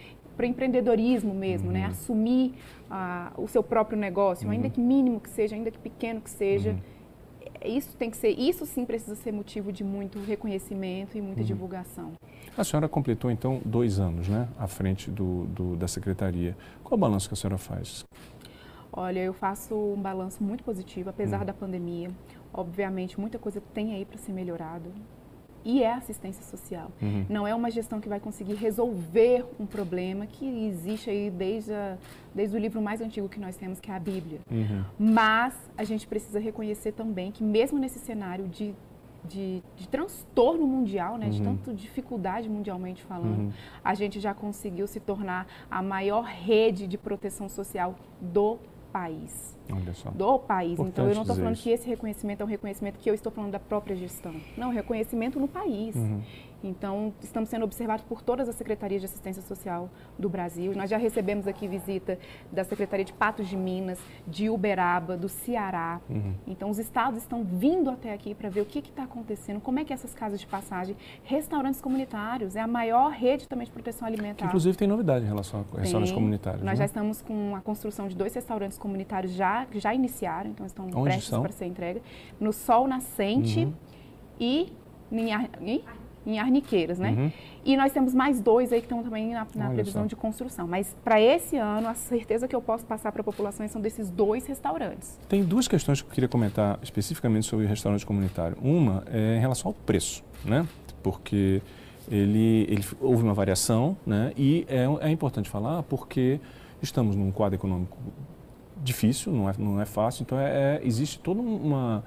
empreendedorismo 0.43 1.35
mesmo, 1.35 1.73
né? 1.73 1.81
uhum. 1.81 1.87
né? 1.87 1.91
Assumir 1.91 2.55
uh, 2.89 3.43
o 3.43 3.49
seu 3.49 3.63
próprio 3.63 3.99
negócio, 3.99 4.47
uhum. 4.47 4.53
ainda 4.53 4.71
que 4.71 4.81
mínimo 4.81 5.19
que 5.19 5.31
seja, 5.31 5.57
ainda 5.57 5.73
que 5.73 5.79
pequeno 5.79 6.21
que 6.21 6.31
seja 6.31 6.71
uhum 6.71 6.94
isso 7.67 7.97
tem 7.97 8.11
que 8.11 8.17
ser, 8.17 8.31
isso 8.31 8.67
sim 8.67 8.85
precisa 8.85 9.15
ser 9.15 9.33
motivo 9.33 9.73
de 9.73 9.83
muito 9.83 10.19
reconhecimento 10.21 11.17
e 11.17 11.21
muita 11.21 11.41
uhum. 11.41 11.47
divulgação. 11.47 12.13
A 12.57 12.63
senhora 12.63 12.89
completou 12.89 13.31
então 13.31 13.61
dois 13.65 13.99
anos, 13.99 14.29
né, 14.29 14.49
à 14.59 14.67
frente 14.67 15.11
do, 15.11 15.47
do, 15.47 15.77
da 15.77 15.89
secretaria. 15.89 16.57
Qual 16.83 16.97
o 16.97 17.01
balanço 17.01 17.29
que 17.29 17.35
a 17.35 17.37
senhora 17.37 17.59
faz? 17.59 18.05
Olha, 18.93 19.19
eu 19.19 19.33
faço 19.33 19.75
um 19.75 20.01
balanço 20.01 20.43
muito 20.43 20.63
positivo, 20.63 21.11
apesar 21.11 21.41
uhum. 21.41 21.47
da 21.47 21.53
pandemia. 21.53 22.11
Obviamente, 22.53 23.19
muita 23.19 23.39
coisa 23.39 23.61
tem 23.73 23.93
aí 23.93 24.05
para 24.05 24.19
ser 24.19 24.33
melhorado 24.33 24.93
e 25.65 25.83
é 25.83 25.93
assistência 25.93 26.45
social. 26.45 26.91
Uhum. 27.01 27.25
Não 27.29 27.47
é 27.47 27.55
uma 27.55 27.71
gestão 27.71 28.01
que 28.01 28.09
vai 28.09 28.21
conseguir 28.21 28.55
resolver 28.55 29.45
um 29.59 29.67
problema 29.67 30.27
que 30.27 30.67
existe 30.69 31.09
aí 31.09 31.31
desde, 31.31 31.73
a, 31.73 31.97
desde 32.35 32.57
o 32.57 32.61
livro 32.61 32.83
mais 32.83 33.01
antigo 33.01 33.29
que 33.29 33.41
nós 33.41 33.57
temos, 33.57 33.81
que 33.81 33.91
é 33.91 33.95
a 33.95 33.99
Bíblia. 33.99 34.41
Uhum. 34.51 34.85
Mas 34.99 35.55
a 35.77 35.85
gente 35.85 36.07
precisa 36.07 36.39
reconhecer 36.39 36.93
também 36.93 37.33
que 37.33 37.43
mesmo 37.43 37.79
nesse 37.79 37.99
cenário 37.99 38.47
de 38.49 38.75
de, 39.27 39.63
de, 39.77 39.89
transtorno 39.89 40.67
mundial, 40.67 41.17
né, 41.17 41.27
uhum. 41.27 41.33
de 41.33 41.43
tanta 41.43 41.73
dificuldade 41.73 42.49
mundialmente 42.49 43.03
falando, 43.03 43.39
uhum. 43.39 43.53
a 43.83 43.95
gente 43.95 44.21
já 44.21 44.35
conseguiu 44.35 44.87
se 44.87 45.01
tornar 45.01 45.47
a 45.71 45.83
maior 45.83 46.25
rede 46.25 46.87
de 46.87 46.99
proteção 46.99 47.49
social 47.49 47.95
do 48.21 48.59
país. 48.95 49.57
Do 50.15 50.39
país. 50.39 50.75
Importante 50.75 50.93
então, 50.93 51.09
eu 51.09 51.15
não 51.17 51.23
estou 51.23 51.35
falando 51.35 51.55
isso. 51.55 51.65
que 51.65 51.71
esse 51.71 51.89
reconhecimento 51.89 52.43
é 52.43 52.45
um 52.45 52.49
reconhecimento 52.49 52.99
que 53.01 53.11
eu 53.11 53.15
estou 53.15 53.33
falando 53.33 53.51
da 53.51 53.59
própria 53.59 53.97
gestão. 53.97 54.33
Não, 54.57 54.71
reconhecimento 54.71 55.41
no 55.41 55.49
país. 55.49 55.97
Uhum. 55.97 56.23
Então, 56.65 57.13
estamos 57.23 57.51
sendo 57.51 57.65
observados 57.65 58.05
por 58.05 58.23
todas 58.23 58.49
as 58.49 58.55
secretarias 58.55 59.03
de 59.03 59.07
assistência 59.07 59.43
social 59.43 59.91
do 60.19 60.29
Brasil. 60.29 60.73
Nós 60.75 60.89
já 60.89 60.97
recebemos 60.97 61.47
aqui 61.47 61.69
visita 61.69 62.19
da 62.51 62.65
Secretaria 62.65 63.05
de 63.05 63.13
Patos 63.13 63.47
de 63.49 63.57
Minas, 63.57 63.99
de 64.27 64.49
Uberaba, 64.49 65.17
do 65.17 65.29
Ceará. 65.29 66.01
Uhum. 66.09 66.35
Então, 66.47 66.71
os 66.71 66.79
estados 66.79 67.21
estão 67.21 67.45
vindo 67.45 67.91
até 67.91 68.13
aqui 68.13 68.35
para 68.35 68.49
ver 68.49 68.63
o 68.63 68.65
que 68.65 68.79
está 68.79 69.05
acontecendo, 69.05 69.61
como 69.61 69.79
é 69.79 69.85
que 69.85 69.93
essas 69.93 70.15
casas 70.15 70.41
de 70.41 70.47
passagem, 70.47 70.97
restaurantes 71.23 71.81
comunitários, 71.81 72.57
é 72.57 72.61
a 72.61 72.67
maior 72.67 73.11
rede 73.11 73.47
também 73.47 73.67
de 73.67 73.73
proteção 73.73 74.09
alimentar. 74.09 74.37
Que, 74.37 74.45
inclusive, 74.45 74.77
tem 74.77 74.89
novidade 74.89 75.25
em 75.25 75.29
relação 75.29 75.61
a 75.61 75.81
restaurantes 75.81 76.11
tem. 76.11 76.15
comunitários. 76.15 76.63
Nós 76.63 76.73
né? 76.73 76.77
já 76.77 76.85
estamos 76.87 77.21
com 77.21 77.55
a 77.55 77.61
construção 77.61 78.09
de 78.09 78.17
dois 78.17 78.35
restaurantes 78.35 78.79
comunitários 78.79 79.33
já, 79.33 79.67
já 79.73 79.95
iniciaram, 79.95 80.51
então 80.51 80.65
estão 80.65 80.87
Onde 80.87 81.03
prestes 81.03 81.31
para 81.31 81.53
ser 81.53 81.67
entregue. 81.67 82.01
No 82.41 82.53
Sol 82.53 82.89
Nascente 82.89 83.61
uhum. 83.61 83.73
e 84.41 84.73
em, 85.13 85.31
em 85.61 85.85
em 86.27 86.39
Arniqueiras, 86.39 86.99
né? 86.99 87.11
Uhum. 87.11 87.33
E 87.65 87.77
nós 87.77 87.93
temos 87.93 88.15
mais 88.15 88.41
dois 88.41 88.73
aí 88.73 88.81
que 88.81 88.87
estão 88.87 89.03
também 89.03 89.33
na, 89.33 89.47
na 89.55 89.71
previsão 89.71 90.03
só. 90.03 90.09
de 90.09 90.17
construção. 90.17 90.67
Mas 90.67 90.95
para 91.03 91.21
esse 91.21 91.57
ano, 91.57 91.89
a 91.89 91.95
certeza 91.95 92.47
que 92.47 92.55
eu 92.55 92.61
posso 92.61 92.85
passar 92.85 93.11
para 93.13 93.21
a 93.21 93.25
população 93.25 93.67
são 93.69 93.81
desses 93.81 94.11
dois 94.11 94.47
restaurantes. 94.47 95.19
Tem 95.29 95.43
duas 95.43 95.67
questões 95.67 96.03
que 96.03 96.09
eu 96.09 96.13
queria 96.13 96.29
comentar 96.29 96.79
especificamente 96.83 97.47
sobre 97.47 97.67
o 97.67 97.69
restaurante 97.69 98.05
comunitário. 98.05 98.57
Uma 98.63 99.05
é 99.07 99.37
em 99.37 99.41
relação 99.41 99.71
ao 99.71 99.75
preço, 99.75 100.23
né? 100.45 100.67
Porque 101.03 101.63
ele, 102.11 102.67
ele 102.69 102.85
houve 103.01 103.23
uma 103.23 103.35
variação, 103.35 103.97
né? 104.07 104.33
E 104.37 104.67
é, 104.69 104.85
é 105.07 105.11
importante 105.11 105.49
falar 105.49 105.83
porque 105.85 106.41
estamos 106.83 107.17
num 107.17 107.31
quadro 107.31 107.57
econômico 107.57 107.97
difícil, 108.83 109.33
não 109.33 109.49
é, 109.49 109.55
não 109.59 109.81
é 109.81 109.87
fácil, 109.87 110.23
então 110.23 110.39
é, 110.39 110.81
é 110.81 110.81
existe 110.85 111.19
toda 111.19 111.41
uma 111.41 112.05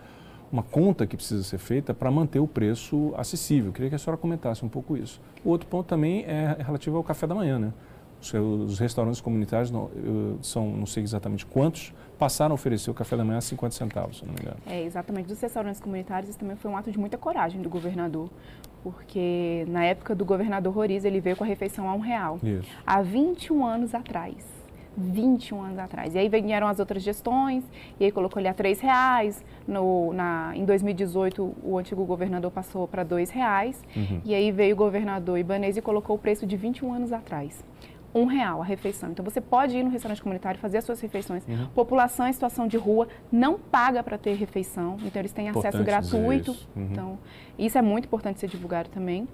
uma 0.52 0.64
conta 0.64 1.06
que 1.06 1.16
precisa 1.16 1.44
ser 1.44 1.58
feita 1.58 1.94
para 1.94 2.10
manter 2.10 2.40
o 2.40 2.48
preço 2.48 3.14
acessível. 3.18 3.72
Queria 3.72 3.90
que 3.90 3.96
a 3.96 4.00
senhora 4.00 4.18
comentasse 4.18 4.64
um 4.64 4.70
pouco 4.70 4.96
isso. 4.96 5.22
O 5.44 5.50
outro 5.50 5.68
ponto 5.68 5.88
também 5.88 6.24
é 6.26 6.56
relativo 6.60 6.98
ao 6.98 7.04
café 7.04 7.28
da 7.28 7.36
manhã, 7.36 7.60
né? 7.60 7.74
Os 8.20 8.80
restaurantes 8.80 9.22
comunitários, 9.22 9.70
não, 9.70 9.92
são, 10.42 10.70
não 10.72 10.86
sei 10.88 11.04
exatamente 11.04 11.46
quantos, 11.46 11.94
passaram 12.18 12.54
a 12.54 12.56
oferecer 12.56 12.90
o 12.90 12.94
café 12.94 13.16
da 13.16 13.24
manhã 13.24 13.38
a 13.38 13.42
50 13.42 13.76
centavos, 13.76 14.18
se 14.18 14.26
não 14.26 14.34
me 14.34 14.40
engano. 14.42 14.58
É, 14.66 14.84
exatamente. 14.84 15.28
Dos 15.28 15.40
restaurantes 15.40 15.80
comunitários, 15.80 16.30
isso 16.30 16.40
também 16.40 16.56
foi 16.56 16.72
um 16.72 16.76
ato 16.76 16.92
de 16.92 17.00
muita 17.00 17.18
coragem 17.18 17.62
do 17.62 17.70
governador, 17.70 18.28
porque 18.82 19.66
na 19.68 19.86
época 19.86 20.16
do 20.16 20.26
governador 20.26 20.74
Roriz, 20.74 21.06
ele 21.06 21.22
veio 21.22 21.36
com 21.36 21.44
a 21.44 21.48
refeição 21.48 21.88
a 21.88 21.94
um 21.94 22.00
real. 22.00 22.40
Isso. 22.42 22.68
Há 22.86 23.02
21 23.04 23.64
anos 23.66 23.94
atrás. 23.94 24.57
21 24.98 25.62
anos 25.62 25.78
atrás. 25.78 26.16
E 26.16 26.18
aí 26.18 26.28
vieram 26.28 26.68
as 26.68 26.80
outras 26.80 27.04
gestões, 27.04 27.64
e 28.00 28.06
aí 28.06 28.12
colocou 28.12 28.42
ele 28.42 28.48
a 28.48 28.52
R$ 28.52 28.74
reais. 28.82 29.46
No, 29.68 30.12
na, 30.14 30.54
em 30.56 30.66
2018, 30.66 31.56
o 31.64 31.78
antigo 31.78 32.04
governador 32.06 32.50
passou 32.52 32.88
para 32.88 33.04
R$ 33.04 33.26
reais. 33.32 33.84
Uhum. 33.96 34.22
E 34.26 34.34
aí 34.34 34.52
veio 34.52 34.74
o 34.74 34.78
governador 34.78 35.38
Ibanez 35.38 35.78
e 35.78 35.82
colocou 35.82 36.16
o 36.16 36.20
preço 36.20 36.48
de 36.48 36.58
21 36.58 36.94
anos 36.94 37.14
atrás 37.14 37.64
um 38.18 38.26
real 38.26 38.62
a 38.62 38.66
refeição. 38.66 39.12
Então 39.12 39.24
você 39.24 39.40
pode 39.40 39.78
ir 39.78 39.84
no 39.84 39.90
restaurante 39.90 40.22
comunitário 40.22 40.60
fazer 40.60 40.80
as 40.80 40.84
suas 40.84 41.00
refeições. 41.00 41.48
Uhum. 41.48 41.68
População 41.76 42.28
em 42.28 42.34
situação 42.34 42.68
de 42.68 42.78
rua 42.78 43.08
não 43.32 43.58
paga 43.58 44.02
para 44.02 44.18
ter 44.18 44.34
refeição, 44.34 44.98
então 45.06 45.22
eles 45.22 45.32
têm 45.32 45.50
acesso 45.50 45.84
gratuito. 45.84 46.52
Isso. 46.52 46.70
Uhum. 46.76 46.88
Então 46.92 47.20
isso 47.58 47.78
é 47.78 47.82
muito 47.82 48.06
importante 48.06 48.40
ser 48.40 48.48
divulgado 48.48 48.90
também. 48.90 49.28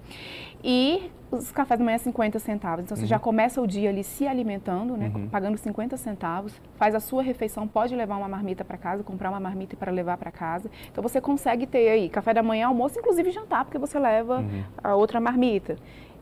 E 0.62 1.10
os 1.30 1.50
cafés 1.50 1.78
da 1.78 1.84
manhã 1.84 1.98
50 1.98 2.38
centavos. 2.38 2.84
Então 2.84 2.96
você 2.96 3.02
uhum. 3.02 3.08
já 3.08 3.18
começa 3.18 3.60
o 3.60 3.66
dia 3.66 3.90
ali 3.90 4.04
se 4.04 4.26
alimentando, 4.26 4.96
né, 4.96 5.10
uhum. 5.14 5.28
pagando 5.28 5.58
50 5.58 5.96
centavos, 5.96 6.60
faz 6.76 6.94
a 6.94 7.00
sua 7.00 7.22
refeição, 7.22 7.66
pode 7.66 7.94
levar 7.94 8.16
uma 8.16 8.28
marmita 8.28 8.64
para 8.64 8.78
casa, 8.78 9.02
comprar 9.02 9.30
uma 9.30 9.40
marmita 9.40 9.76
para 9.76 9.90
levar 9.90 10.16
para 10.16 10.30
casa. 10.30 10.70
Então 10.90 11.02
você 11.02 11.20
consegue 11.20 11.66
ter 11.66 11.88
aí 11.88 12.08
café 12.08 12.32
da 12.32 12.42
manhã, 12.42 12.68
almoço, 12.68 12.98
inclusive 12.98 13.30
jantar, 13.30 13.64
porque 13.64 13.78
você 13.78 13.98
leva 13.98 14.38
uhum. 14.38 14.64
a 14.82 14.94
outra 14.94 15.20
marmita. 15.20 15.76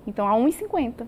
Então 0.07 0.27
a 0.27 0.33
1,50. 0.33 1.07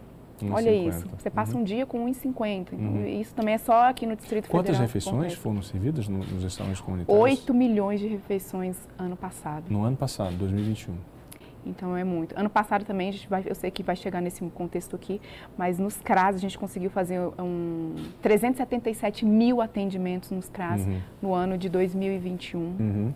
Olha 0.52 0.70
isso, 0.70 1.06
você 1.18 1.30
passa 1.30 1.54
uhum. 1.54 1.60
um 1.60 1.64
dia 1.64 1.86
com 1.86 2.06
1,50. 2.06 2.72
Uhum. 2.72 3.06
Isso 3.06 3.34
também 3.34 3.54
é 3.54 3.58
só 3.58 3.88
aqui 3.88 4.06
no 4.06 4.16
Distrito 4.16 4.48
Quantas 4.48 4.76
Federal. 4.76 4.88
Quantas 4.88 5.04
refeições 5.04 5.34
foram 5.34 5.62
servidas 5.62 6.08
nos 6.08 6.42
restaurantes 6.42 6.80
comunitários? 6.80 7.22
8 7.22 7.54
milhões 7.54 8.00
de 8.00 8.06
refeições 8.06 8.76
ano 8.98 9.16
passado. 9.16 9.64
No 9.68 9.84
ano 9.84 9.96
passado, 9.96 10.34
2021. 10.36 10.94
Então 11.66 11.96
é 11.96 12.04
muito. 12.04 12.38
Ano 12.38 12.50
passado 12.50 12.84
também, 12.84 13.08
a 13.08 13.12
gente 13.12 13.28
vai, 13.28 13.42
eu 13.46 13.54
sei 13.54 13.70
que 13.70 13.82
vai 13.82 13.96
chegar 13.96 14.20
nesse 14.20 14.44
contexto 14.50 14.94
aqui, 14.94 15.20
mas 15.56 15.78
nos 15.78 15.96
CRAS 15.96 16.36
a 16.36 16.38
gente 16.38 16.58
conseguiu 16.58 16.90
fazer 16.90 17.18
um 17.38 17.94
377 18.20 19.24
mil 19.24 19.60
atendimentos 19.60 20.30
nos 20.30 20.48
CRAS 20.48 20.82
uhum. 20.82 21.00
no 21.22 21.34
ano 21.34 21.56
de 21.56 21.68
2021. 21.68 22.60
Uhum. 22.60 23.14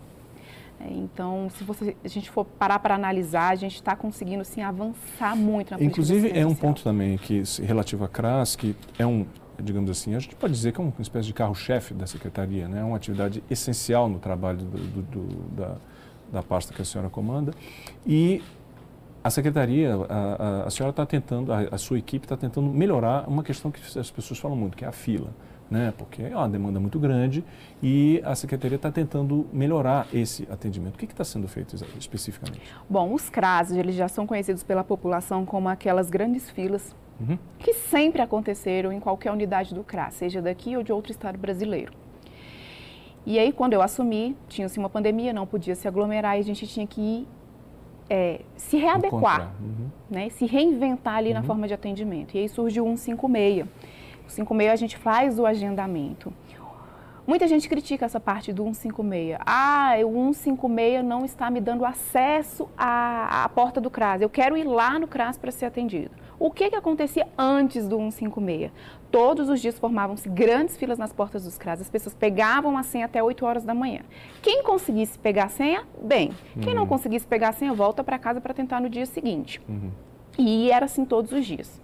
É, 0.79 0.93
então, 0.93 1.49
se 1.49 1.63
você, 1.63 1.95
a 2.03 2.07
gente 2.07 2.29
for 2.29 2.45
parar 2.45 2.79
para 2.79 2.95
analisar, 2.95 3.51
a 3.51 3.55
gente 3.55 3.75
está 3.75 3.95
conseguindo 3.95 4.45
sim 4.45 4.61
avançar 4.61 5.35
muito 5.35 5.71
na 5.71 5.83
Inclusive, 5.83 6.31
é 6.33 6.45
um 6.45 6.55
ponto 6.55 6.81
também 6.83 7.17
que 7.17 7.43
relativo 7.61 8.05
à 8.05 8.07
CRAS, 8.07 8.55
que 8.55 8.75
é 8.97 9.05
um, 9.05 9.25
digamos 9.61 9.89
assim, 9.91 10.15
a 10.15 10.19
gente 10.19 10.35
pode 10.35 10.53
dizer 10.53 10.71
que 10.71 10.79
é 10.79 10.83
uma 10.83 10.93
espécie 10.99 11.27
de 11.27 11.33
carro-chefe 11.33 11.93
da 11.93 12.07
secretaria, 12.07 12.67
né? 12.67 12.79
é 12.79 12.83
uma 12.83 12.95
atividade 12.95 13.43
essencial 13.49 14.07
no 14.07 14.19
trabalho 14.19 14.59
do, 14.59 14.77
do, 14.77 15.01
do, 15.01 15.55
da, 15.55 15.75
da 16.31 16.43
pasta 16.43 16.73
que 16.73 16.81
a 16.81 16.85
senhora 16.85 17.09
comanda. 17.09 17.53
E 18.07 18.41
a 19.21 19.29
secretaria, 19.29 19.95
a, 20.07 20.61
a, 20.63 20.67
a 20.67 20.69
senhora 20.69 20.91
está 20.91 21.05
tentando, 21.05 21.51
a, 21.51 21.59
a, 21.71 21.77
sua 21.77 21.99
equipe 21.99 22.25
está 22.25 22.37
tentando 22.37 22.69
melhorar 22.69 23.27
uma 23.27 23.43
questão 23.43 23.69
que 23.69 23.81
as 23.99 24.09
pessoas 24.09 24.39
falam 24.39 24.55
muito, 24.55 24.77
que 24.77 24.85
é 24.85 24.87
a 24.87 24.93
fila 24.93 25.29
né? 25.69 25.93
porque 25.97 26.23
é 26.23 26.35
uma 26.35 26.49
demanda 26.49 26.79
muito 26.79 26.99
grande 26.99 27.43
e 27.81 28.21
a 28.25 28.35
Secretaria 28.35 28.75
está 28.75 28.91
tentando 28.91 29.47
melhorar 29.53 30.07
esse 30.13 30.47
atendimento. 30.51 30.95
O 30.95 30.97
que 30.97 31.05
está 31.05 31.23
sendo 31.23 31.47
feito 31.47 31.75
especificamente? 31.97 32.61
Bom, 32.89 33.13
os 33.13 33.29
CRAS, 33.29 33.71
eles 33.71 33.95
já 33.95 34.07
são 34.07 34.25
conhecidos 34.25 34.63
pela 34.63 34.83
população 34.83 35.45
como 35.45 35.69
aquelas 35.69 36.09
grandes 36.09 36.49
filas 36.49 36.95
uhum. 37.19 37.37
que 37.57 37.73
sempre 37.73 38.21
aconteceram 38.21 38.91
em 38.91 38.99
qualquer 38.99 39.31
unidade 39.31 39.73
do 39.75 39.83
CRAS, 39.83 40.15
seja 40.15 40.41
daqui 40.41 40.75
ou 40.75 40.83
de 40.83 40.91
outro 40.91 41.11
estado 41.11 41.37
brasileiro. 41.37 41.93
E 43.25 43.37
aí, 43.37 43.51
quando 43.51 43.73
eu 43.73 43.81
assumi, 43.81 44.35
tinha-se 44.47 44.79
uma 44.79 44.89
pandemia, 44.89 45.33
não 45.33 45.45
podia 45.45 45.75
se 45.75 45.87
aglomerar 45.87 46.37
e 46.37 46.39
a 46.39 46.43
gente 46.43 46.65
tinha 46.65 46.87
que 46.87 47.27
é, 48.09 48.41
se 48.55 48.77
readequar, 48.77 49.53
uhum. 49.61 49.89
né, 50.09 50.29
se 50.29 50.45
reinventar 50.45 51.15
ali 51.15 51.29
uhum. 51.29 51.35
na 51.35 51.43
forma 51.43 51.67
de 51.67 51.73
atendimento. 51.73 52.35
E 52.35 52.39
aí 52.39 52.49
surge 52.49 52.81
o 52.81 52.85
156. 52.85 53.67
O 54.29 54.31
156 54.31 54.71
a 54.71 54.75
gente 54.75 54.95
faz 54.95 55.39
o 55.39 55.45
agendamento. 55.45 56.31
Muita 57.25 57.47
gente 57.47 57.67
critica 57.67 58.05
essa 58.05 58.19
parte 58.19 58.53
do 58.53 58.63
156. 58.63 59.39
Ah, 59.45 59.93
o 60.05 60.33
156 60.33 61.03
não 61.03 61.25
está 61.25 61.49
me 61.49 61.59
dando 61.59 61.83
acesso 61.83 62.69
à, 62.77 63.43
à 63.43 63.49
porta 63.49 63.81
do 63.81 63.89
CRAS. 63.89 64.21
Eu 64.21 64.29
quero 64.29 64.55
ir 64.55 64.63
lá 64.63 64.99
no 64.99 65.07
CRAS 65.07 65.37
para 65.37 65.51
ser 65.51 65.65
atendido. 65.65 66.11
O 66.39 66.51
que, 66.51 66.69
que 66.69 66.75
acontecia 66.75 67.27
antes 67.37 67.87
do 67.87 67.97
156? 67.97 68.71
Todos 69.11 69.49
os 69.49 69.59
dias 69.59 69.77
formavam-se 69.79 70.29
grandes 70.29 70.77
filas 70.77 70.99
nas 70.99 71.11
portas 71.11 71.43
dos 71.43 71.57
CRAS. 71.57 71.81
As 71.81 71.89
pessoas 71.89 72.13
pegavam 72.13 72.77
a 72.77 72.83
senha 72.83 73.05
até 73.05 73.21
8 73.21 73.45
horas 73.45 73.63
da 73.63 73.73
manhã. 73.73 74.01
Quem 74.41 74.63
conseguisse 74.63 75.17
pegar 75.17 75.45
a 75.45 75.49
senha, 75.49 75.85
bem. 76.01 76.31
Quem 76.61 76.73
uhum. 76.73 76.81
não 76.81 76.87
conseguisse 76.87 77.25
pegar 77.25 77.49
a 77.49 77.53
senha, 77.53 77.73
volta 77.73 78.03
para 78.03 78.19
casa 78.19 78.39
para 78.39 78.53
tentar 78.53 78.79
no 78.79 78.89
dia 78.89 79.07
seguinte. 79.07 79.59
Uhum. 79.67 79.91
E 80.37 80.71
era 80.71 80.85
assim 80.85 81.03
todos 81.03 81.31
os 81.31 81.45
dias. 81.45 81.81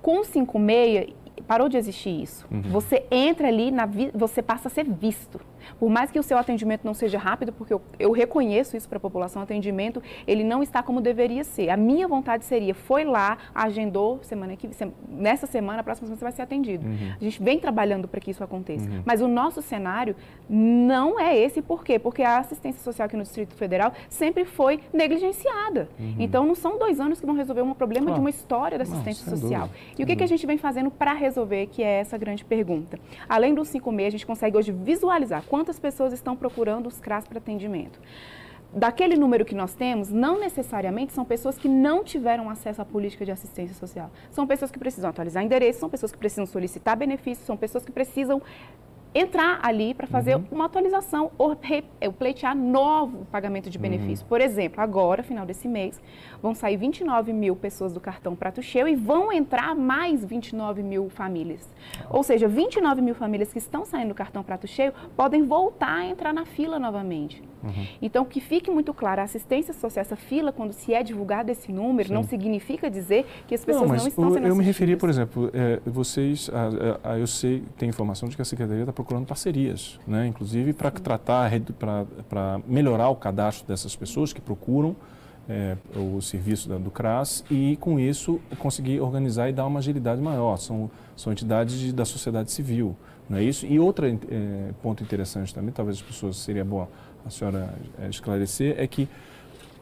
Com 0.00 0.20
o 0.20 0.24
56, 0.24 1.25
parou 1.42 1.68
de 1.68 1.76
existir 1.76 2.22
isso. 2.22 2.46
Uhum. 2.50 2.62
Você 2.62 3.04
entra 3.10 3.48
ali, 3.48 3.70
na 3.70 3.88
você 4.14 4.42
passa 4.42 4.68
a 4.68 4.70
ser 4.70 4.84
visto. 4.84 5.40
Por 5.78 5.90
mais 5.90 6.10
que 6.10 6.18
o 6.18 6.22
seu 6.22 6.38
atendimento 6.38 6.84
não 6.84 6.94
seja 6.94 7.18
rápido, 7.18 7.52
porque 7.52 7.72
eu, 7.72 7.80
eu 7.98 8.12
reconheço 8.12 8.76
isso 8.76 8.88
para 8.88 8.98
a 8.98 9.00
população, 9.00 9.42
o 9.42 9.44
atendimento 9.44 10.02
ele 10.26 10.44
não 10.44 10.62
está 10.62 10.82
como 10.82 11.00
deveria 11.00 11.44
ser. 11.44 11.70
A 11.70 11.76
minha 11.76 12.06
vontade 12.08 12.44
seria, 12.44 12.74
foi 12.74 13.04
lá, 13.04 13.38
agendou, 13.54 14.20
semana 14.22 14.56
que 14.56 14.68
nessa 15.08 15.46
semana, 15.46 15.80
a 15.80 15.84
próxima 15.84 16.06
semana 16.06 16.18
você 16.18 16.24
vai 16.24 16.32
ser 16.32 16.42
atendido. 16.42 16.86
Uhum. 16.86 17.12
A 17.20 17.24
gente 17.24 17.42
vem 17.42 17.58
trabalhando 17.58 18.08
para 18.08 18.20
que 18.20 18.30
isso 18.30 18.42
aconteça. 18.42 18.88
Uhum. 18.88 19.02
Mas 19.04 19.20
o 19.20 19.28
nosso 19.28 19.62
cenário 19.62 20.16
não 20.48 21.18
é 21.18 21.36
esse. 21.36 21.62
Por 21.62 21.84
quê? 21.84 21.98
Porque 21.98 22.22
a 22.22 22.38
assistência 22.38 22.82
social 22.82 23.06
aqui 23.06 23.16
no 23.16 23.22
Distrito 23.22 23.54
Federal 23.54 23.92
sempre 24.08 24.44
foi 24.44 24.80
negligenciada. 24.92 25.88
Uhum. 25.98 26.16
Então 26.18 26.46
não 26.46 26.54
são 26.54 26.78
dois 26.78 27.00
anos 27.00 27.20
que 27.20 27.26
vão 27.26 27.34
resolver 27.34 27.62
um 27.62 27.74
problema 27.74 28.12
de 28.12 28.20
uma 28.20 28.30
história 28.30 28.78
da 28.78 28.84
assistência 28.84 29.30
não, 29.30 29.36
social. 29.36 29.68
Dúvida. 29.68 29.94
E 29.98 30.02
o 30.02 30.06
que, 30.06 30.16
que 30.16 30.24
a 30.24 30.26
gente 30.26 30.46
vem 30.46 30.58
fazendo 30.58 30.90
para 30.90 31.12
resolver, 31.12 31.66
que 31.66 31.82
é 31.82 32.00
essa 32.00 32.16
grande 32.16 32.44
pergunta? 32.44 32.98
Além 33.28 33.54
dos 33.54 33.68
cinco 33.68 33.90
meses, 33.92 34.08
a 34.08 34.18
gente 34.18 34.26
consegue 34.26 34.56
hoje 34.56 34.72
visualizar 34.72 35.44
quantas 35.56 35.78
pessoas 35.78 36.12
estão 36.12 36.36
procurando 36.36 36.86
os 36.86 37.00
CRAS 37.00 37.26
para 37.26 37.38
atendimento. 37.38 37.98
Daquele 38.74 39.16
número 39.16 39.42
que 39.42 39.54
nós 39.54 39.72
temos, 39.72 40.10
não 40.10 40.38
necessariamente 40.38 41.14
são 41.14 41.24
pessoas 41.24 41.56
que 41.56 41.66
não 41.66 42.04
tiveram 42.04 42.50
acesso 42.50 42.82
à 42.82 42.84
política 42.84 43.24
de 43.24 43.32
assistência 43.32 43.74
social. 43.74 44.10
São 44.30 44.46
pessoas 44.46 44.70
que 44.70 44.78
precisam 44.78 45.08
atualizar 45.08 45.42
endereço, 45.42 45.80
são 45.80 45.88
pessoas 45.88 46.12
que 46.12 46.18
precisam 46.18 46.44
solicitar 46.44 46.94
benefícios, 46.94 47.46
são 47.46 47.56
pessoas 47.56 47.86
que 47.86 47.90
precisam 47.90 48.42
entrar 49.16 49.60
ali 49.62 49.94
para 49.94 50.06
fazer 50.06 50.36
uhum. 50.36 50.44
uma 50.50 50.66
atualização 50.66 51.30
ou 51.38 51.56
é, 52.00 52.10
pleitear 52.10 52.54
novo 52.54 53.26
pagamento 53.32 53.70
de 53.70 53.78
benefício. 53.78 54.24
Uhum. 54.24 54.28
Por 54.28 54.40
exemplo, 54.40 54.80
agora, 54.82 55.22
final 55.22 55.46
desse 55.46 55.66
mês, 55.66 56.00
vão 56.42 56.54
sair 56.54 56.76
29 56.76 57.32
mil 57.32 57.56
pessoas 57.56 57.94
do 57.94 58.00
cartão 58.00 58.36
Prato 58.36 58.60
Cheio 58.60 58.86
e 58.86 58.94
vão 58.94 59.32
entrar 59.32 59.74
mais 59.74 60.22
29 60.24 60.82
mil 60.82 61.08
famílias. 61.08 61.66
Ou 62.10 62.22
seja, 62.22 62.46
29 62.46 63.00
mil 63.00 63.14
famílias 63.14 63.52
que 63.52 63.58
estão 63.58 63.84
saindo 63.84 64.08
do 64.08 64.14
cartão 64.14 64.42
Prato 64.42 64.66
Cheio 64.66 64.92
podem 65.16 65.44
voltar 65.44 65.96
a 65.96 66.06
entrar 66.06 66.34
na 66.34 66.44
fila 66.44 66.78
novamente. 66.78 67.42
Uhum. 67.66 67.86
Então, 68.00 68.24
que 68.24 68.40
fique 68.40 68.70
muito 68.70 68.94
claro, 68.94 69.20
a 69.20 69.24
assistência 69.24 69.74
social, 69.74 70.00
essa 70.00 70.16
fila, 70.16 70.52
quando 70.52 70.72
se 70.72 70.94
é 70.94 71.02
divulgado 71.02 71.50
esse 71.50 71.72
número, 71.72 72.08
Sim. 72.08 72.14
não 72.14 72.22
significa 72.22 72.90
dizer 72.90 73.26
que 73.46 73.54
as 73.54 73.64
pessoas 73.64 73.88
não, 73.88 73.96
não 73.96 74.06
estão 74.06 74.30
sendo 74.32 74.46
Eu 74.46 74.56
me 74.56 74.64
referia, 74.64 74.96
por 74.96 75.08
exemplo, 75.08 75.50
é, 75.52 75.80
vocês, 75.84 76.50
a, 76.52 77.12
a, 77.12 77.18
eu 77.18 77.26
sei, 77.26 77.62
tem 77.76 77.88
informação 77.88 78.28
de 78.28 78.36
que 78.36 78.42
a 78.42 78.44
Secretaria 78.44 78.82
está 78.82 78.92
procurando 78.92 79.26
parcerias, 79.26 79.98
né? 80.06 80.26
inclusive 80.26 80.72
para 80.72 80.90
tratar, 80.90 81.50
para 82.28 82.60
melhorar 82.66 83.08
o 83.08 83.16
cadastro 83.16 83.66
dessas 83.66 83.94
pessoas 83.96 84.32
que 84.32 84.40
procuram 84.40 84.96
é, 85.48 85.76
o 85.94 86.20
serviço 86.20 86.68
da, 86.68 86.76
do 86.76 86.90
CRAS 86.90 87.44
e, 87.50 87.76
com 87.76 87.98
isso, 87.98 88.40
conseguir 88.58 89.00
organizar 89.00 89.48
e 89.48 89.52
dar 89.52 89.66
uma 89.66 89.78
agilidade 89.78 90.20
maior. 90.20 90.56
São, 90.56 90.90
são 91.16 91.32
entidades 91.32 91.78
de, 91.78 91.92
da 91.92 92.04
sociedade 92.04 92.50
civil, 92.50 92.96
não 93.28 93.38
é 93.38 93.44
isso? 93.44 93.66
E 93.66 93.78
outro 93.78 94.06
é, 94.06 94.16
ponto 94.82 95.02
interessante 95.02 95.54
também, 95.54 95.72
talvez 95.72 95.98
as 95.98 96.02
pessoas 96.02 96.36
seria 96.36 96.64
bom 96.64 96.88
a 97.26 97.30
senhora 97.30 97.74
é, 98.00 98.08
esclarecer, 98.08 98.74
é 98.78 98.86
que 98.86 99.08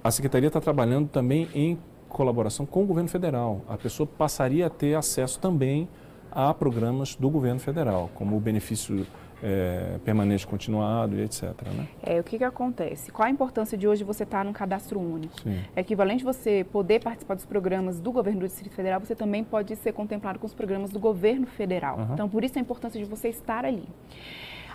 a 0.02 0.10
Secretaria 0.10 0.48
está 0.48 0.60
trabalhando 0.60 1.08
também 1.08 1.48
em 1.54 1.78
colaboração 2.08 2.64
com 2.64 2.82
o 2.82 2.86
governo 2.86 3.08
federal. 3.08 3.62
A 3.68 3.76
pessoa 3.76 4.06
passaria 4.06 4.66
a 4.66 4.70
ter 4.70 4.94
acesso 4.94 5.38
também 5.38 5.88
a 6.30 6.52
programas 6.52 7.14
do 7.14 7.30
governo 7.30 7.60
federal, 7.60 8.10
como 8.14 8.36
o 8.36 8.40
benefício 8.40 9.06
é, 9.42 9.98
permanente 10.04 10.46
continuado 10.46 11.16
e 11.16 11.22
etc. 11.22 11.42
Né? 11.76 11.86
É, 12.02 12.18
o 12.18 12.24
que, 12.24 12.38
que 12.38 12.44
acontece? 12.44 13.12
Qual 13.12 13.26
a 13.26 13.30
importância 13.30 13.76
de 13.76 13.86
hoje 13.86 14.02
você 14.02 14.22
estar 14.22 14.38
tá 14.38 14.44
num 14.44 14.52
cadastro 14.52 14.98
único? 14.98 15.40
Sim. 15.42 15.60
É 15.76 15.80
equivalente 15.80 16.24
você 16.24 16.64
poder 16.72 17.02
participar 17.02 17.34
dos 17.34 17.44
programas 17.44 18.00
do 18.00 18.10
governo 18.10 18.40
do 18.40 18.46
Distrito 18.46 18.74
Federal, 18.74 19.00
você 19.00 19.14
também 19.14 19.44
pode 19.44 19.76
ser 19.76 19.92
contemplado 19.92 20.38
com 20.38 20.46
os 20.46 20.54
programas 20.54 20.90
do 20.90 20.98
governo 20.98 21.46
federal. 21.46 21.98
Uhum. 21.98 22.14
Então, 22.14 22.28
por 22.28 22.42
isso 22.42 22.58
a 22.58 22.60
importância 22.60 22.98
de 22.98 23.04
você 23.04 23.28
estar 23.28 23.64
ali. 23.64 23.88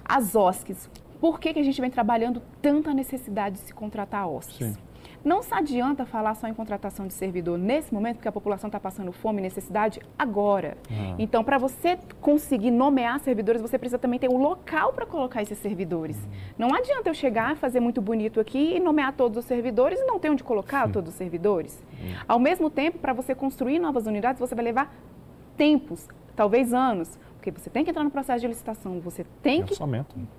As 0.05 0.35
OSCs, 0.35 0.89
por 1.19 1.39
que, 1.39 1.53
que 1.53 1.59
a 1.59 1.63
gente 1.63 1.79
vem 1.79 1.89
trabalhando 1.89 2.41
tanta 2.61 2.93
necessidade 2.93 3.55
de 3.55 3.61
se 3.61 3.73
contratar 3.73 4.27
OSCs? 4.29 4.75
Sim. 4.75 4.89
Não 5.23 5.43
se 5.43 5.53
adianta 5.53 6.05
falar 6.05 6.33
só 6.35 6.47
em 6.47 6.53
contratação 6.53 7.05
de 7.05 7.13
servidor 7.13 7.57
nesse 7.57 7.93
momento, 7.93 8.17
porque 8.17 8.27
a 8.27 8.31
população 8.31 8.69
está 8.69 8.79
passando 8.79 9.11
fome 9.11 9.39
e 9.39 9.41
necessidade 9.41 9.99
agora. 10.17 10.77
Ah. 10.89 11.15
Então, 11.19 11.43
para 11.43 11.57
você 11.57 11.99
conseguir 12.21 12.71
nomear 12.71 13.19
servidores, 13.19 13.61
você 13.61 13.77
precisa 13.77 13.99
também 13.99 14.17
ter 14.17 14.29
um 14.29 14.37
local 14.37 14.93
para 14.93 15.05
colocar 15.05 15.41
esses 15.41 15.57
servidores. 15.57 16.17
Hum. 16.17 16.53
Não 16.57 16.73
adianta 16.73 17.09
eu 17.09 17.13
chegar, 17.13 17.57
fazer 17.57 17.81
muito 17.81 18.01
bonito 18.01 18.39
aqui 18.39 18.75
e 18.75 18.79
nomear 18.79 19.13
todos 19.13 19.37
os 19.37 19.45
servidores 19.45 19.99
e 19.99 20.05
não 20.05 20.19
ter 20.19 20.29
onde 20.29 20.43
colocar 20.43 20.87
hum. 20.87 20.91
todos 20.91 21.11
os 21.11 21.15
servidores. 21.17 21.83
Hum. 21.93 22.15
Ao 22.25 22.39
mesmo 22.39 22.69
tempo, 22.69 22.97
para 22.99 23.11
você 23.11 23.35
construir 23.35 23.77
novas 23.77 24.07
unidades, 24.07 24.39
você 24.39 24.55
vai 24.55 24.63
levar 24.63 24.93
tempos, 25.57 26.07
talvez 26.33 26.73
anos. 26.73 27.19
Porque 27.39 27.51
você 27.51 27.69
tem 27.69 27.85
que 27.85 27.89
entrar 27.89 28.03
no 28.03 28.11
processo 28.11 28.41
de 28.41 28.47
licitação, 28.47 28.99
você 28.99 29.25
tem, 29.41 29.63
que 29.63 29.73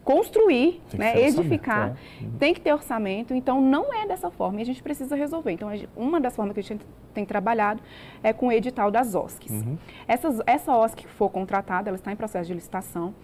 construir, 0.05 0.83
tem 0.91 1.01
né, 1.01 1.27
edificar, 1.27 1.97
é. 2.21 2.25
uhum. 2.25 2.33
tem 2.39 2.53
que 2.53 2.61
ter 2.61 2.75
orçamento. 2.75 3.33
Então, 3.33 3.59
não 3.59 3.93
é 3.95 4.07
dessa 4.07 4.31
forma 4.31 4.59
e 4.59 4.63
a 4.63 4.67
gente 4.67 4.83
precisa 4.83 5.17
resolver. 5.17 5.53
Então, 5.53 5.71
uma 5.97 6.21
das 6.21 6.37
formas 6.37 6.53
que 6.53 6.61
a 6.61 6.63
gente 6.63 6.85
tem 7.15 7.25
trabalhado 7.25 7.83
é 8.23 8.35
com 8.35 8.49
o 8.49 8.53
edital 8.53 8.91
das 8.91 9.15
OSCs. 9.15 9.51
Uhum. 9.51 9.79
Essa, 10.07 10.29
essa 10.47 10.77
OSC 10.77 10.97
que 10.97 11.09
for 11.09 11.31
contratada, 11.31 11.89
ela 11.89 11.97
está 11.97 12.13
em 12.13 12.17
processo 12.17 12.49
de 12.49 12.55
licitação, 12.55 13.15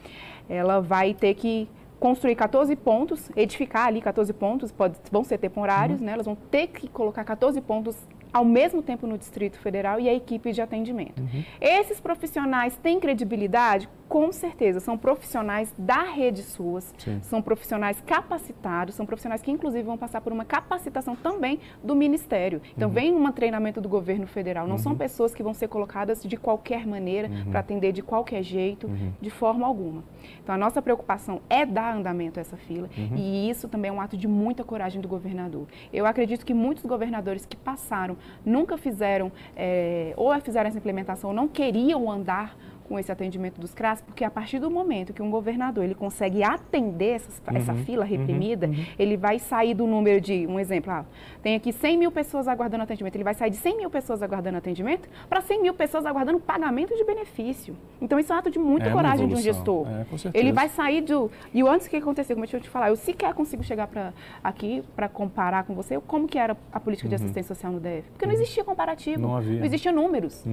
ela 0.48 0.80
vai 0.80 1.12
ter 1.12 1.34
que 1.34 1.68
construir 2.00 2.34
14 2.34 2.74
pontos, 2.76 3.30
edificar 3.36 3.88
ali 3.88 4.00
14 4.00 4.32
pontos, 4.32 4.72
pode, 4.72 4.96
vão 5.12 5.22
ser 5.22 5.36
temporários, 5.36 6.00
uhum. 6.00 6.06
né? 6.06 6.12
Elas 6.12 6.24
vão 6.24 6.34
ter 6.34 6.68
que 6.68 6.88
colocar 6.88 7.24
14 7.24 7.60
pontos 7.60 7.94
ao 8.36 8.44
mesmo 8.44 8.82
tempo 8.82 9.06
no 9.06 9.16
Distrito 9.16 9.58
Federal 9.58 9.98
e 9.98 10.10
a 10.10 10.12
equipe 10.12 10.52
de 10.52 10.60
atendimento. 10.60 11.22
Uhum. 11.22 11.42
Esses 11.58 11.98
profissionais 11.98 12.76
têm 12.76 13.00
credibilidade? 13.00 13.88
Com 14.10 14.30
certeza, 14.30 14.78
são 14.78 14.96
profissionais 14.96 15.74
da 15.76 16.02
rede 16.02 16.42
SUAS, 16.42 16.94
Sim. 16.98 17.18
são 17.22 17.42
profissionais 17.42 18.00
capacitados, 18.06 18.94
são 18.94 19.04
profissionais 19.04 19.42
que 19.42 19.50
inclusive 19.50 19.82
vão 19.82 19.96
passar 19.98 20.20
por 20.20 20.32
uma 20.32 20.44
capacitação 20.44 21.16
também 21.16 21.58
do 21.82 21.96
Ministério. 21.96 22.60
Então, 22.76 22.88
uhum. 22.88 22.94
vem 22.94 23.14
um 23.14 23.32
treinamento 23.32 23.80
do 23.80 23.88
governo 23.88 24.26
federal, 24.26 24.66
não 24.66 24.76
uhum. 24.76 24.82
são 24.82 24.94
pessoas 24.94 25.34
que 25.34 25.42
vão 25.42 25.52
ser 25.52 25.66
colocadas 25.68 26.22
de 26.22 26.36
qualquer 26.36 26.86
maneira, 26.86 27.28
uhum. 27.28 27.50
para 27.50 27.60
atender 27.60 27.90
de 27.90 28.02
qualquer 28.02 28.42
jeito, 28.42 28.86
uhum. 28.86 29.12
de 29.20 29.30
forma 29.30 29.66
alguma. 29.66 30.04
Então, 30.40 30.54
a 30.54 30.58
nossa 30.58 30.80
preocupação 30.80 31.40
é 31.50 31.66
dar 31.66 31.96
andamento 31.96 32.38
a 32.38 32.42
essa 32.42 32.56
fila 32.56 32.88
uhum. 32.96 33.16
e 33.16 33.50
isso 33.50 33.66
também 33.66 33.88
é 33.88 33.92
um 33.92 34.00
ato 34.00 34.16
de 34.16 34.28
muita 34.28 34.62
coragem 34.62 35.00
do 35.00 35.08
governador. 35.08 35.66
Eu 35.92 36.06
acredito 36.06 36.46
que 36.46 36.54
muitos 36.54 36.84
governadores 36.84 37.44
que 37.44 37.56
passaram 37.56 38.16
nunca 38.44 38.76
fizeram, 38.76 39.30
é, 39.56 40.12
ou 40.16 40.38
fizeram 40.40 40.68
essa 40.68 40.78
implementação, 40.78 41.32
não 41.32 41.48
queriam 41.48 42.10
andar 42.10 42.56
com 42.88 42.98
esse 42.98 43.10
atendimento 43.10 43.60
dos 43.60 43.74
CRAS, 43.74 44.00
porque 44.00 44.24
a 44.24 44.30
partir 44.30 44.58
do 44.58 44.70
momento 44.70 45.12
que 45.12 45.22
um 45.22 45.30
governador 45.30 45.84
ele 45.84 45.94
consegue 45.94 46.42
atender 46.42 47.16
essas, 47.16 47.42
uhum, 47.48 47.56
essa 47.56 47.74
fila 47.74 48.04
uhum, 48.04 48.10
reprimida, 48.10 48.66
uhum, 48.66 48.86
ele 48.98 49.16
vai 49.16 49.38
sair 49.38 49.74
do 49.74 49.86
número 49.86 50.20
de, 50.20 50.46
um 50.46 50.58
exemplo, 50.58 50.92
ah, 50.92 51.04
tem 51.42 51.54
aqui 51.54 51.72
100 51.72 51.98
mil 51.98 52.12
pessoas 52.12 52.48
aguardando 52.48 52.84
atendimento, 52.84 53.16
ele 53.16 53.24
vai 53.24 53.34
sair 53.34 53.50
de 53.50 53.56
100 53.56 53.76
mil 53.78 53.90
pessoas 53.90 54.22
aguardando 54.22 54.58
atendimento 54.58 55.08
para 55.28 55.40
100 55.40 55.62
mil 55.62 55.74
pessoas 55.74 56.06
aguardando 56.06 56.38
pagamento 56.38 56.94
de 56.94 57.04
benefício. 57.04 57.76
Então, 58.00 58.18
isso 58.18 58.32
é 58.32 58.36
um 58.36 58.38
ato 58.38 58.50
de 58.50 58.58
muita 58.58 58.88
é 58.88 58.92
coragem 58.92 59.26
de 59.26 59.34
um 59.34 59.38
gestor. 59.38 59.86
É, 59.88 60.06
ele 60.34 60.52
vai 60.52 60.68
sair 60.68 61.00
do... 61.00 61.30
E 61.52 61.62
antes, 61.62 61.88
que 61.88 61.96
aconteceu? 61.96 62.36
Como 62.36 62.44
eu 62.44 62.48
tinha 62.48 62.60
te 62.60 62.68
falar, 62.68 62.88
eu 62.88 62.96
sequer 62.96 63.32
consigo 63.34 63.62
chegar 63.62 63.86
para 63.86 64.12
aqui 64.42 64.82
para 64.94 65.08
comparar 65.08 65.64
com 65.64 65.74
você 65.74 65.98
como 66.06 66.26
que 66.26 66.38
era 66.38 66.56
a 66.72 66.80
política 66.80 67.08
de 67.08 67.14
uhum. 67.14 67.22
assistência 67.22 67.54
social 67.54 67.72
no 67.72 67.80
DF. 67.80 68.02
Porque 68.12 68.26
não 68.26 68.34
uhum. 68.34 68.40
existia 68.40 68.64
comparativo, 68.64 69.20
não, 69.20 69.36
havia. 69.36 69.58
não 69.58 69.66
existia 69.66 69.92
números. 69.92 70.44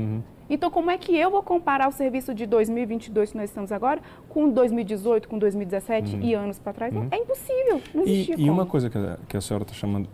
Uhum. 0.43 0.55
Então, 0.55 0.69
como 0.69 0.91
é 0.91 0.97
que 0.97 1.15
eu 1.15 1.31
vou 1.31 1.43
comparar 1.43 1.87
o 1.87 1.91
serviço 1.91 2.33
de 2.33 2.45
2022 2.45 3.31
que 3.31 3.37
nós 3.37 3.49
estamos 3.49 3.71
agora 3.71 4.01
com 4.29 4.49
2018, 4.49 5.27
com 5.27 5.37
2017 5.37 6.15
uhum. 6.15 6.21
e 6.21 6.33
anos 6.33 6.59
para 6.59 6.73
trás? 6.73 6.95
Uhum. 6.95 7.07
É 7.11 7.17
impossível, 7.17 7.81
não 7.93 8.03
existe 8.03 8.33
E, 8.33 8.45
e 8.45 8.49
uma 8.49 8.65
coisa 8.65 8.89
que 8.89 8.97
a, 8.97 9.17
que 9.27 9.37
a 9.37 9.41
senhora 9.41 9.63
está 9.63 9.73
chamando 9.73 10.09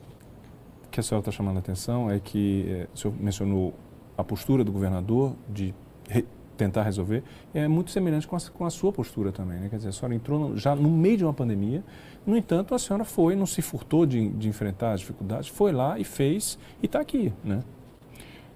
que 0.92 1.00
a 1.00 1.04
senhora 1.04 1.22
está 1.22 1.32
chamando 1.32 1.58
a 1.58 1.60
atenção 1.60 2.10
é 2.10 2.20
que 2.20 2.66
é, 2.68 2.88
o 2.94 2.98
senhor 2.98 3.14
mencionou 3.20 3.74
a 4.18 4.24
postura 4.24 4.64
do 4.64 4.72
governador 4.72 5.36
de 5.48 5.74
re, 6.10 6.26
tentar 6.58 6.84
resolver, 6.84 7.24
é 7.54 7.70
muito 7.70 7.90
semelhante 7.90 8.28
com 8.28 8.36
a, 8.36 8.40
com 8.54 8.66
a 8.66 8.70
sua 8.70 8.92
postura 8.92 9.32
também. 9.32 9.60
Né? 9.60 9.70
Quer 9.70 9.78
dizer, 9.78 9.90
a 9.90 9.92
senhora 9.94 10.14
entrou 10.14 10.50
no, 10.50 10.58
já 10.58 10.76
no 10.76 10.90
meio 10.90 11.18
de 11.18 11.24
uma 11.24 11.34
pandemia, 11.34 11.84
no 12.26 12.36
entanto, 12.36 12.76
a 12.76 12.80
senhora 12.80 13.06
foi, 13.06 13.34
não 13.36 13.46
se 13.46 13.62
furtou 13.62 14.06
de, 14.06 14.30
de 14.30 14.50
enfrentar 14.50 14.92
as 14.92 15.00
dificuldades, 15.00 15.48
foi 15.48 15.72
lá 15.72 15.98
e 15.98 16.04
fez 16.04 16.60
e 16.84 16.86
está 16.86 17.00
aqui. 17.00 17.32
Né? 17.44 17.64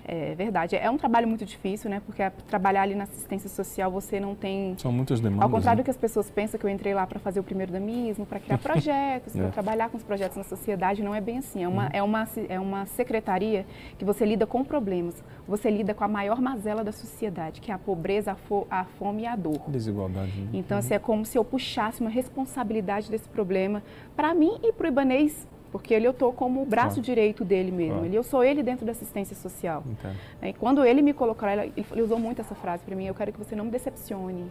É 0.05 0.35
verdade. 0.35 0.75
É 0.75 0.89
um 0.89 0.97
trabalho 0.97 1.27
muito 1.27 1.45
difícil, 1.45 1.89
né? 1.89 2.01
Porque 2.05 2.29
trabalhar 2.47 2.81
ali 2.81 2.95
na 2.95 3.05
assistência 3.05 3.49
social 3.49 3.89
você 3.89 4.19
não 4.19 4.35
tem. 4.35 4.75
São 4.77 4.91
muitas 4.91 5.19
demandas. 5.19 5.43
Ao 5.43 5.49
contrário 5.49 5.77
né? 5.77 5.83
do 5.83 5.85
que 5.85 5.91
as 5.91 5.97
pessoas 5.97 6.29
pensam 6.29 6.59
que 6.59 6.65
eu 6.65 6.69
entrei 6.69 6.93
lá 6.93 7.07
para 7.07 7.19
fazer 7.19 7.39
o 7.39 7.43
primeiro 7.43 7.71
damismo, 7.71 8.25
para 8.25 8.39
criar 8.39 8.57
projetos, 8.59 9.35
é. 9.35 9.39
para 9.39 9.51
trabalhar 9.51 9.89
com 9.89 9.97
os 9.97 10.03
projetos 10.03 10.37
na 10.37 10.43
sociedade, 10.43 11.01
não 11.01 11.15
é 11.15 11.21
bem 11.21 11.37
assim. 11.37 11.63
É 11.63 11.67
uma, 11.67 11.83
uhum. 11.83 11.89
é, 11.93 12.03
uma, 12.03 12.27
é 12.49 12.59
uma 12.59 12.85
secretaria 12.85 13.65
que 13.97 14.03
você 14.03 14.25
lida 14.25 14.45
com 14.45 14.63
problemas. 14.63 15.23
Você 15.47 15.69
lida 15.69 15.93
com 15.93 16.03
a 16.03 16.07
maior 16.07 16.41
mazela 16.41 16.83
da 16.83 16.91
sociedade, 16.91 17.61
que 17.61 17.71
é 17.71 17.73
a 17.73 17.79
pobreza, 17.79 18.33
a, 18.33 18.35
fo 18.35 18.67
a 18.69 18.83
fome 18.83 19.23
e 19.23 19.25
a 19.25 19.35
dor. 19.35 19.61
Desigualdade. 19.67 20.31
Né? 20.39 20.49
Então, 20.53 20.75
uhum. 20.75 20.79
assim, 20.79 20.93
é 20.93 20.99
como 20.99 21.25
se 21.25 21.37
eu 21.37 21.45
puxasse 21.45 22.01
uma 22.01 22.09
responsabilidade 22.09 23.09
desse 23.09 23.29
problema 23.29 23.81
para 24.15 24.33
mim 24.33 24.59
e 24.63 24.73
para 24.73 24.85
o 24.85 24.87
Ibanês 24.87 25.47
porque 25.73 25.91
ele 25.91 26.05
eu 26.05 26.12
estou 26.12 26.31
como 26.31 26.62
o 26.62 26.65
braço 26.67 27.01
direito 27.01 27.43
dele 27.43 27.71
mesmo. 27.71 28.05
Ele, 28.05 28.15
eu 28.15 28.21
sou 28.21 28.43
ele 28.43 28.62
dentro 28.62 28.86
da 28.86 28.91
assistência 28.91 29.36
social. 29.36 29.83
Entendo. 29.89 30.15
E 30.43 30.53
quando 30.53 30.86
ele 30.86 31.01
me 31.01 31.13
colocou, 31.13 31.49
ele, 31.49 31.73
ele 31.91 32.01
usou 32.03 32.19
muito 32.19 32.39
essa 32.41 32.53
frase 32.53 32.83
para 32.83 32.95
mim, 32.95 33.07
eu 33.07 33.15
quero 33.15 33.33
que 33.33 33.39
você 33.39 33.55
não 33.55 33.65
me 33.65 33.71
decepcione. 33.71 34.45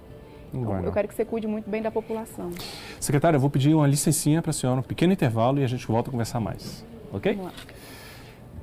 Eu, 0.52 0.85
eu 0.85 0.92
quero 0.92 1.06
que 1.06 1.14
você 1.14 1.24
cuide 1.24 1.46
muito 1.46 1.70
bem 1.70 1.80
da 1.80 1.92
população. 1.92 2.50
Secretária, 2.98 3.37
eu 3.37 3.40
vou 3.40 3.48
pedir 3.48 3.72
uma 3.72 3.87
licencinha 3.87 4.42
para 4.42 4.50
a 4.50 4.52
senhora, 4.52 4.80
um 4.80 4.82
pequeno 4.82 5.12
intervalo 5.12 5.61
e 5.61 5.64
a 5.64 5.66
gente 5.68 5.87
volta 5.87 6.11
a 6.11 6.12
conversar 6.12 6.40
mais. 6.40 6.85
Ok? 7.12 7.35
Vamos 7.35 7.52
lá. 7.52 7.58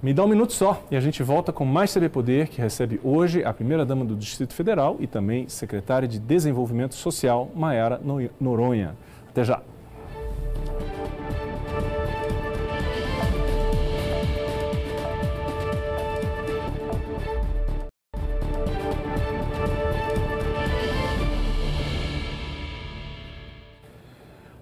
Me 0.03 0.13
dá 0.13 0.25
um 0.25 0.27
minuto 0.27 0.51
só 0.51 0.83
e 0.91 0.97
a 0.97 0.99
gente 0.99 1.23
volta 1.23 1.53
com 1.53 1.63
mais 1.63 1.93
CB 1.93 2.09
Poder, 2.09 2.49
que 2.49 2.61
recebe 2.61 2.99
hoje 3.03 3.41
a 3.43 3.53
primeira-dama 3.53 4.03
do 4.03 4.15
Distrito 4.15 4.53
Federal 4.53 4.97
e 4.99 5.07
também 5.07 5.47
secretária 5.47 6.07
de 6.07 6.19
Desenvolvimento 6.19 6.95
Social, 6.95 7.49
Maiara 7.55 8.01
Noronha. 8.39 8.95
Até 9.29 9.45
já! 9.45 9.61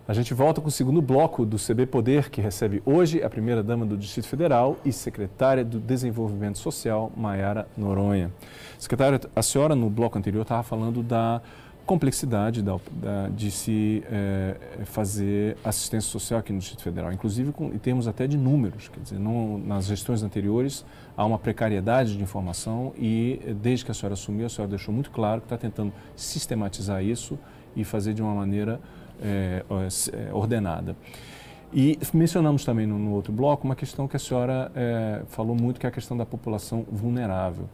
A 0.07 0.13
gente 0.13 0.33
volta 0.33 0.61
com 0.61 0.69
o 0.69 0.71
segundo 0.71 1.01
bloco 1.01 1.45
do 1.45 1.57
CB 1.57 1.85
Poder, 1.87 2.29
que 2.29 2.39
recebe 2.39 2.81
hoje 2.85 3.21
a 3.21 3.29
primeira-dama 3.29 3.85
do 3.85 3.97
Distrito 3.97 4.25
Federal 4.29 4.77
e 4.85 4.93
secretária 4.93 5.65
do 5.65 5.81
Desenvolvimento 5.81 6.57
Social, 6.59 7.11
Maiara 7.13 7.67
Noronha. 7.75 8.31
Secretária, 8.79 9.19
a 9.35 9.43
senhora 9.43 9.75
no 9.75 9.89
bloco 9.89 10.17
anterior 10.17 10.43
estava 10.43 10.63
falando 10.63 11.03
da 11.03 11.41
complexidade 11.85 12.61
da, 12.61 12.77
da, 12.89 13.27
de 13.27 13.51
se 13.51 14.01
é, 14.09 14.55
fazer 14.85 15.57
assistência 15.61 16.09
social 16.09 16.39
aqui 16.39 16.53
no 16.53 16.59
Distrito 16.59 16.83
Federal, 16.83 17.11
inclusive 17.11 17.51
com, 17.51 17.65
em 17.65 17.77
termos 17.77 18.07
até 18.07 18.27
de 18.27 18.37
números. 18.37 18.87
Quer 18.87 19.01
dizer, 19.01 19.19
nas 19.19 19.87
gestões 19.87 20.23
anteriores 20.23 20.85
há 21.17 21.25
uma 21.25 21.37
precariedade 21.37 22.15
de 22.15 22.23
informação 22.23 22.93
e 22.97 23.41
desde 23.61 23.83
que 23.83 23.91
a 23.91 23.93
senhora 23.93 24.13
assumiu, 24.13 24.45
a 24.45 24.49
senhora 24.49 24.69
deixou 24.69 24.93
muito 24.93 25.11
claro 25.11 25.41
que 25.41 25.47
está 25.47 25.57
tentando 25.57 25.91
sistematizar 26.15 27.03
isso 27.03 27.37
e 27.75 27.83
fazer 27.83 28.13
de 28.13 28.21
uma 28.21 28.33
maneira 28.33 28.79
é, 29.21 29.63
é, 30.13 30.33
ordenada. 30.33 30.95
E 31.73 31.99
mencionamos 32.13 32.63
também 32.63 32.85
no, 32.85 32.97
no, 32.97 33.11
outro 33.11 33.33
bloco 33.33 33.65
uma 33.65 33.75
questão 33.75 34.07
que 34.07 34.15
a 34.15 34.19
senhora 34.19 34.71
é, 34.73 35.23
falou 35.27 35.55
muito, 35.55 35.79
que 35.79 35.85
é 35.85 35.89
a 35.89 35.91
questão 35.91 36.15
da 36.15 36.25
população 36.25 36.85
vulnerável. 36.89 37.67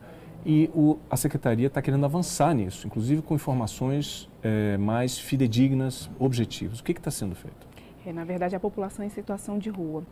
E 0.45 0.69
o, 0.73 0.97
a 1.09 1.15
Secretaria 1.15 1.67
está 1.67 1.81
querendo 1.81 2.03
avançar 2.03 2.53
nisso, 2.53 2.85
inclusive 2.85 3.21
com 3.21 3.35
informações 3.35 4.29
é, 4.41 4.77
mais 4.77 5.17
fidedignas, 5.17 6.09
objetivas. 6.19 6.79
O 6.79 6.83
que 6.83 6.91
está 6.91 7.11
sendo 7.11 7.35
feito? 7.35 7.67
É, 8.05 8.11
na 8.11 8.25
verdade, 8.25 8.55
a 8.55 8.59
população 8.59 9.05
em 9.05 9.09
situação 9.09 9.57
de 9.57 9.69
rua. 9.69 10.03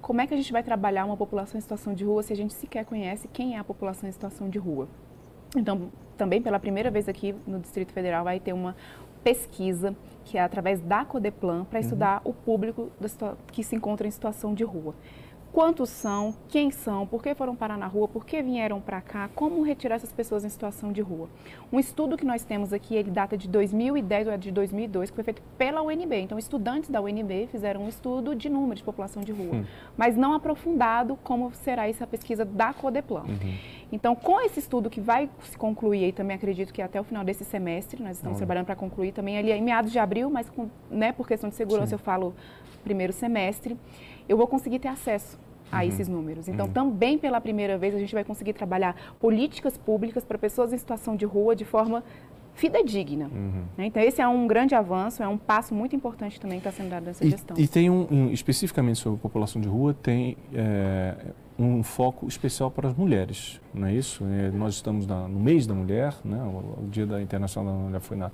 Como 0.00 0.20
é 0.20 0.26
que 0.26 0.34
a 0.34 0.36
gente 0.36 0.50
vai 0.50 0.62
trabalhar 0.62 1.04
uma 1.04 1.16
população 1.16 1.58
em 1.58 1.60
situação 1.60 1.94
de 1.94 2.04
rua 2.04 2.22
se 2.22 2.32
a 2.32 2.36
gente 2.36 2.54
sequer 2.54 2.84
conhece 2.84 3.28
quem 3.28 3.54
é 3.54 3.58
a 3.58 3.64
população 3.64 4.08
em 4.08 4.12
situação 4.12 4.48
de 4.48 4.58
rua? 4.58 4.88
Então, 5.54 5.90
também 6.16 6.40
pela 6.40 6.58
primeira 6.58 6.90
vez 6.90 7.08
aqui 7.08 7.34
no 7.46 7.58
Distrito 7.58 7.92
Federal 7.92 8.24
vai 8.24 8.40
ter 8.40 8.52
uma 8.52 8.74
pesquisa 9.22 9.94
que 10.24 10.38
é 10.38 10.42
através 10.42 10.80
da 10.80 11.04
Codeplan 11.04 11.64
para 11.64 11.78
uhum. 11.78 11.84
estudar 11.84 12.22
uhum. 12.24 12.30
o 12.30 12.34
público 12.34 12.90
que 13.52 13.64
se 13.64 13.74
encontra 13.74 14.06
em 14.06 14.10
situação 14.10 14.54
de 14.54 14.64
rua 14.64 14.94
quantos 15.52 15.90
são, 15.90 16.34
quem 16.48 16.70
são, 16.70 17.06
por 17.06 17.22
que 17.22 17.34
foram 17.34 17.54
parar 17.56 17.76
na 17.76 17.86
rua, 17.86 18.06
por 18.06 18.24
que 18.24 18.42
vieram 18.42 18.80
para 18.80 19.00
cá, 19.00 19.28
como 19.34 19.62
retirar 19.62 19.96
essas 19.96 20.12
pessoas 20.12 20.44
em 20.44 20.48
situação 20.48 20.92
de 20.92 21.00
rua. 21.00 21.28
Um 21.72 21.78
estudo 21.78 22.16
que 22.16 22.24
nós 22.24 22.44
temos 22.44 22.72
aqui, 22.72 22.94
ele 22.94 23.10
data 23.10 23.36
de 23.36 23.48
2010 23.48 24.28
ou 24.28 24.32
é 24.32 24.36
de 24.36 24.50
2002, 24.50 25.10
que 25.10 25.14
foi 25.14 25.24
feito 25.24 25.42
pela 25.58 25.82
UNB. 25.82 26.14
Então, 26.20 26.38
estudantes 26.38 26.90
da 26.90 27.00
UNB 27.00 27.48
fizeram 27.50 27.84
um 27.84 27.88
estudo 27.88 28.34
de 28.34 28.48
número 28.48 28.76
de 28.76 28.84
população 28.84 29.22
de 29.22 29.32
rua, 29.32 29.56
hum. 29.56 29.64
mas 29.96 30.16
não 30.16 30.34
aprofundado 30.34 31.18
como 31.22 31.52
será 31.52 31.88
essa 31.88 32.06
pesquisa 32.06 32.44
da 32.44 32.72
Codeplan. 32.72 33.22
Uhum. 33.22 33.54
Então, 33.92 34.14
com 34.14 34.40
esse 34.40 34.60
estudo 34.60 34.88
que 34.88 35.00
vai 35.00 35.28
se 35.42 35.58
concluir, 35.58 36.08
e 36.08 36.12
também 36.12 36.36
acredito 36.36 36.72
que 36.72 36.80
até 36.80 37.00
o 37.00 37.04
final 37.04 37.24
desse 37.24 37.44
semestre, 37.44 38.02
nós 38.02 38.16
estamos 38.16 38.38
trabalhando 38.38 38.66
para 38.66 38.76
concluir 38.76 39.12
também 39.12 39.36
ali 39.36 39.50
em 39.50 39.62
meados 39.62 39.90
de 39.90 39.98
abril, 39.98 40.30
mas 40.30 40.48
com, 40.48 40.70
né, 40.88 41.12
por 41.12 41.26
questão 41.26 41.50
de 41.50 41.56
segurança 41.56 41.88
Sim. 41.88 41.94
eu 41.94 41.98
falo 41.98 42.34
primeiro 42.84 43.12
semestre 43.12 43.76
eu 44.28 44.36
vou 44.36 44.46
conseguir 44.46 44.78
ter 44.78 44.88
acesso 44.88 45.38
a 45.70 45.78
uhum. 45.78 45.82
esses 45.82 46.08
números. 46.08 46.48
Então, 46.48 46.66
uhum. 46.66 46.72
também 46.72 47.18
pela 47.18 47.40
primeira 47.40 47.78
vez, 47.78 47.94
a 47.94 47.98
gente 47.98 48.12
vai 48.12 48.24
conseguir 48.24 48.52
trabalhar 48.52 48.96
políticas 49.20 49.76
públicas 49.76 50.24
para 50.24 50.36
pessoas 50.38 50.72
em 50.72 50.78
situação 50.78 51.16
de 51.16 51.24
rua 51.24 51.54
de 51.54 51.64
forma 51.64 52.02
fidedigna. 52.54 53.26
Uhum. 53.26 53.64
Né? 53.76 53.86
Então, 53.86 54.02
esse 54.02 54.20
é 54.20 54.28
um 54.28 54.46
grande 54.46 54.74
avanço, 54.74 55.22
é 55.22 55.28
um 55.28 55.38
passo 55.38 55.74
muito 55.74 55.94
importante 55.94 56.40
também 56.40 56.60
que 56.60 56.68
está 56.68 56.76
sendo 56.76 56.90
dado 56.90 57.04
nessa 57.04 57.24
e, 57.24 57.30
gestão. 57.30 57.56
E 57.58 57.66
tem 57.66 57.88
um, 57.88 58.06
um, 58.10 58.30
especificamente 58.30 58.98
sobre 58.98 59.18
a 59.18 59.22
população 59.22 59.62
de 59.62 59.68
rua, 59.68 59.94
tem 59.94 60.36
é, 60.52 61.14
um 61.58 61.82
foco 61.82 62.26
especial 62.26 62.70
para 62.70 62.88
as 62.88 62.94
mulheres, 62.94 63.60
não 63.72 63.86
é 63.86 63.94
isso? 63.94 64.24
É, 64.24 64.50
nós 64.50 64.74
estamos 64.74 65.06
na, 65.06 65.26
no 65.28 65.40
mês 65.40 65.66
da 65.66 65.74
mulher, 65.74 66.14
né? 66.24 66.42
o, 66.42 66.84
o 66.84 66.88
Dia 66.90 67.06
da 67.06 67.22
Internacional 67.22 67.74
da 67.74 67.80
Mulher 67.80 68.00
foi 68.00 68.16
na 68.16 68.30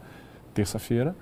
terça-feira, 0.55 1.15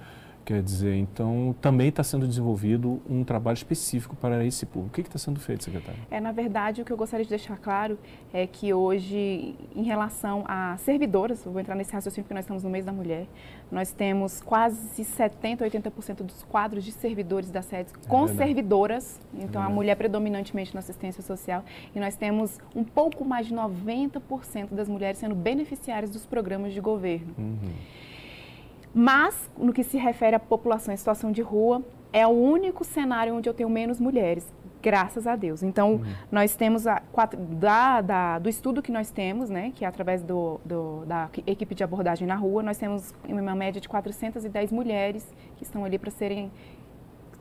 Quer 0.44 0.62
dizer, 0.62 0.94
então 0.94 1.54
também 1.58 1.88
está 1.88 2.04
sendo 2.04 2.28
desenvolvido 2.28 3.00
um 3.08 3.24
trabalho 3.24 3.54
específico 3.54 4.14
para 4.14 4.44
esse 4.44 4.66
público. 4.66 4.90
O 4.90 4.94
que 4.94 5.00
está 5.00 5.18
sendo 5.18 5.40
feito, 5.40 5.64
secretário? 5.64 6.00
É, 6.10 6.20
na 6.20 6.32
verdade, 6.32 6.82
o 6.82 6.84
que 6.84 6.92
eu 6.92 6.96
gostaria 6.98 7.24
de 7.24 7.30
deixar 7.30 7.56
claro 7.56 7.98
é 8.30 8.46
que 8.46 8.74
hoje, 8.74 9.54
em 9.74 9.82
relação 9.84 10.44
a 10.46 10.76
servidoras, 10.76 11.42
vou 11.44 11.58
entrar 11.58 11.74
nesse 11.74 11.94
raciocínio 11.94 12.24
porque 12.24 12.34
nós 12.34 12.44
estamos 12.44 12.62
no 12.62 12.68
mês 12.68 12.84
da 12.84 12.92
mulher, 12.92 13.26
nós 13.72 13.90
temos 13.90 14.42
quase 14.42 15.02
70%, 15.02 15.60
80% 15.60 16.22
dos 16.22 16.42
quadros 16.44 16.84
de 16.84 16.92
servidores 16.92 17.50
da 17.50 17.62
SEDES 17.62 17.94
é 17.94 18.08
com 18.08 18.28
servidoras, 18.28 19.18
então 19.32 19.62
é 19.62 19.64
a 19.64 19.70
mulher 19.70 19.96
predominantemente 19.96 20.74
na 20.74 20.80
assistência 20.80 21.22
social, 21.22 21.64
e 21.94 21.98
nós 21.98 22.16
temos 22.16 22.60
um 22.76 22.84
pouco 22.84 23.24
mais 23.24 23.46
de 23.46 23.54
90% 23.54 24.72
das 24.72 24.88
mulheres 24.88 25.18
sendo 25.18 25.34
beneficiárias 25.34 26.10
dos 26.10 26.26
programas 26.26 26.74
de 26.74 26.80
governo. 26.80 27.34
Uhum. 27.38 27.72
Mas, 28.94 29.50
no 29.58 29.72
que 29.72 29.82
se 29.82 29.98
refere 29.98 30.36
à 30.36 30.40
população 30.40 30.94
em 30.94 30.96
situação 30.96 31.32
de 31.32 31.42
rua, 31.42 31.82
é 32.12 32.24
o 32.24 32.30
único 32.30 32.84
cenário 32.84 33.34
onde 33.34 33.48
eu 33.48 33.52
tenho 33.52 33.68
menos 33.68 33.98
mulheres, 33.98 34.46
graças 34.80 35.26
a 35.26 35.34
Deus. 35.34 35.64
Então, 35.64 35.94
uhum. 35.94 36.04
nós 36.30 36.54
temos, 36.54 36.86
a, 36.86 37.00
quatro, 37.10 37.40
da, 37.40 38.00
da, 38.00 38.38
do 38.38 38.48
estudo 38.48 38.80
que 38.80 38.92
nós 38.92 39.10
temos, 39.10 39.50
né, 39.50 39.72
que 39.74 39.84
é 39.84 39.88
através 39.88 40.22
do, 40.22 40.60
do, 40.64 41.04
da 41.06 41.28
equipe 41.44 41.74
de 41.74 41.82
abordagem 41.82 42.28
na 42.28 42.36
rua, 42.36 42.62
nós 42.62 42.78
temos 42.78 43.12
uma 43.28 43.54
média 43.56 43.80
de 43.80 43.88
410 43.88 44.70
mulheres 44.70 45.26
que 45.56 45.64
estão 45.64 45.84
ali 45.84 45.98
para 45.98 46.12
serem 46.12 46.52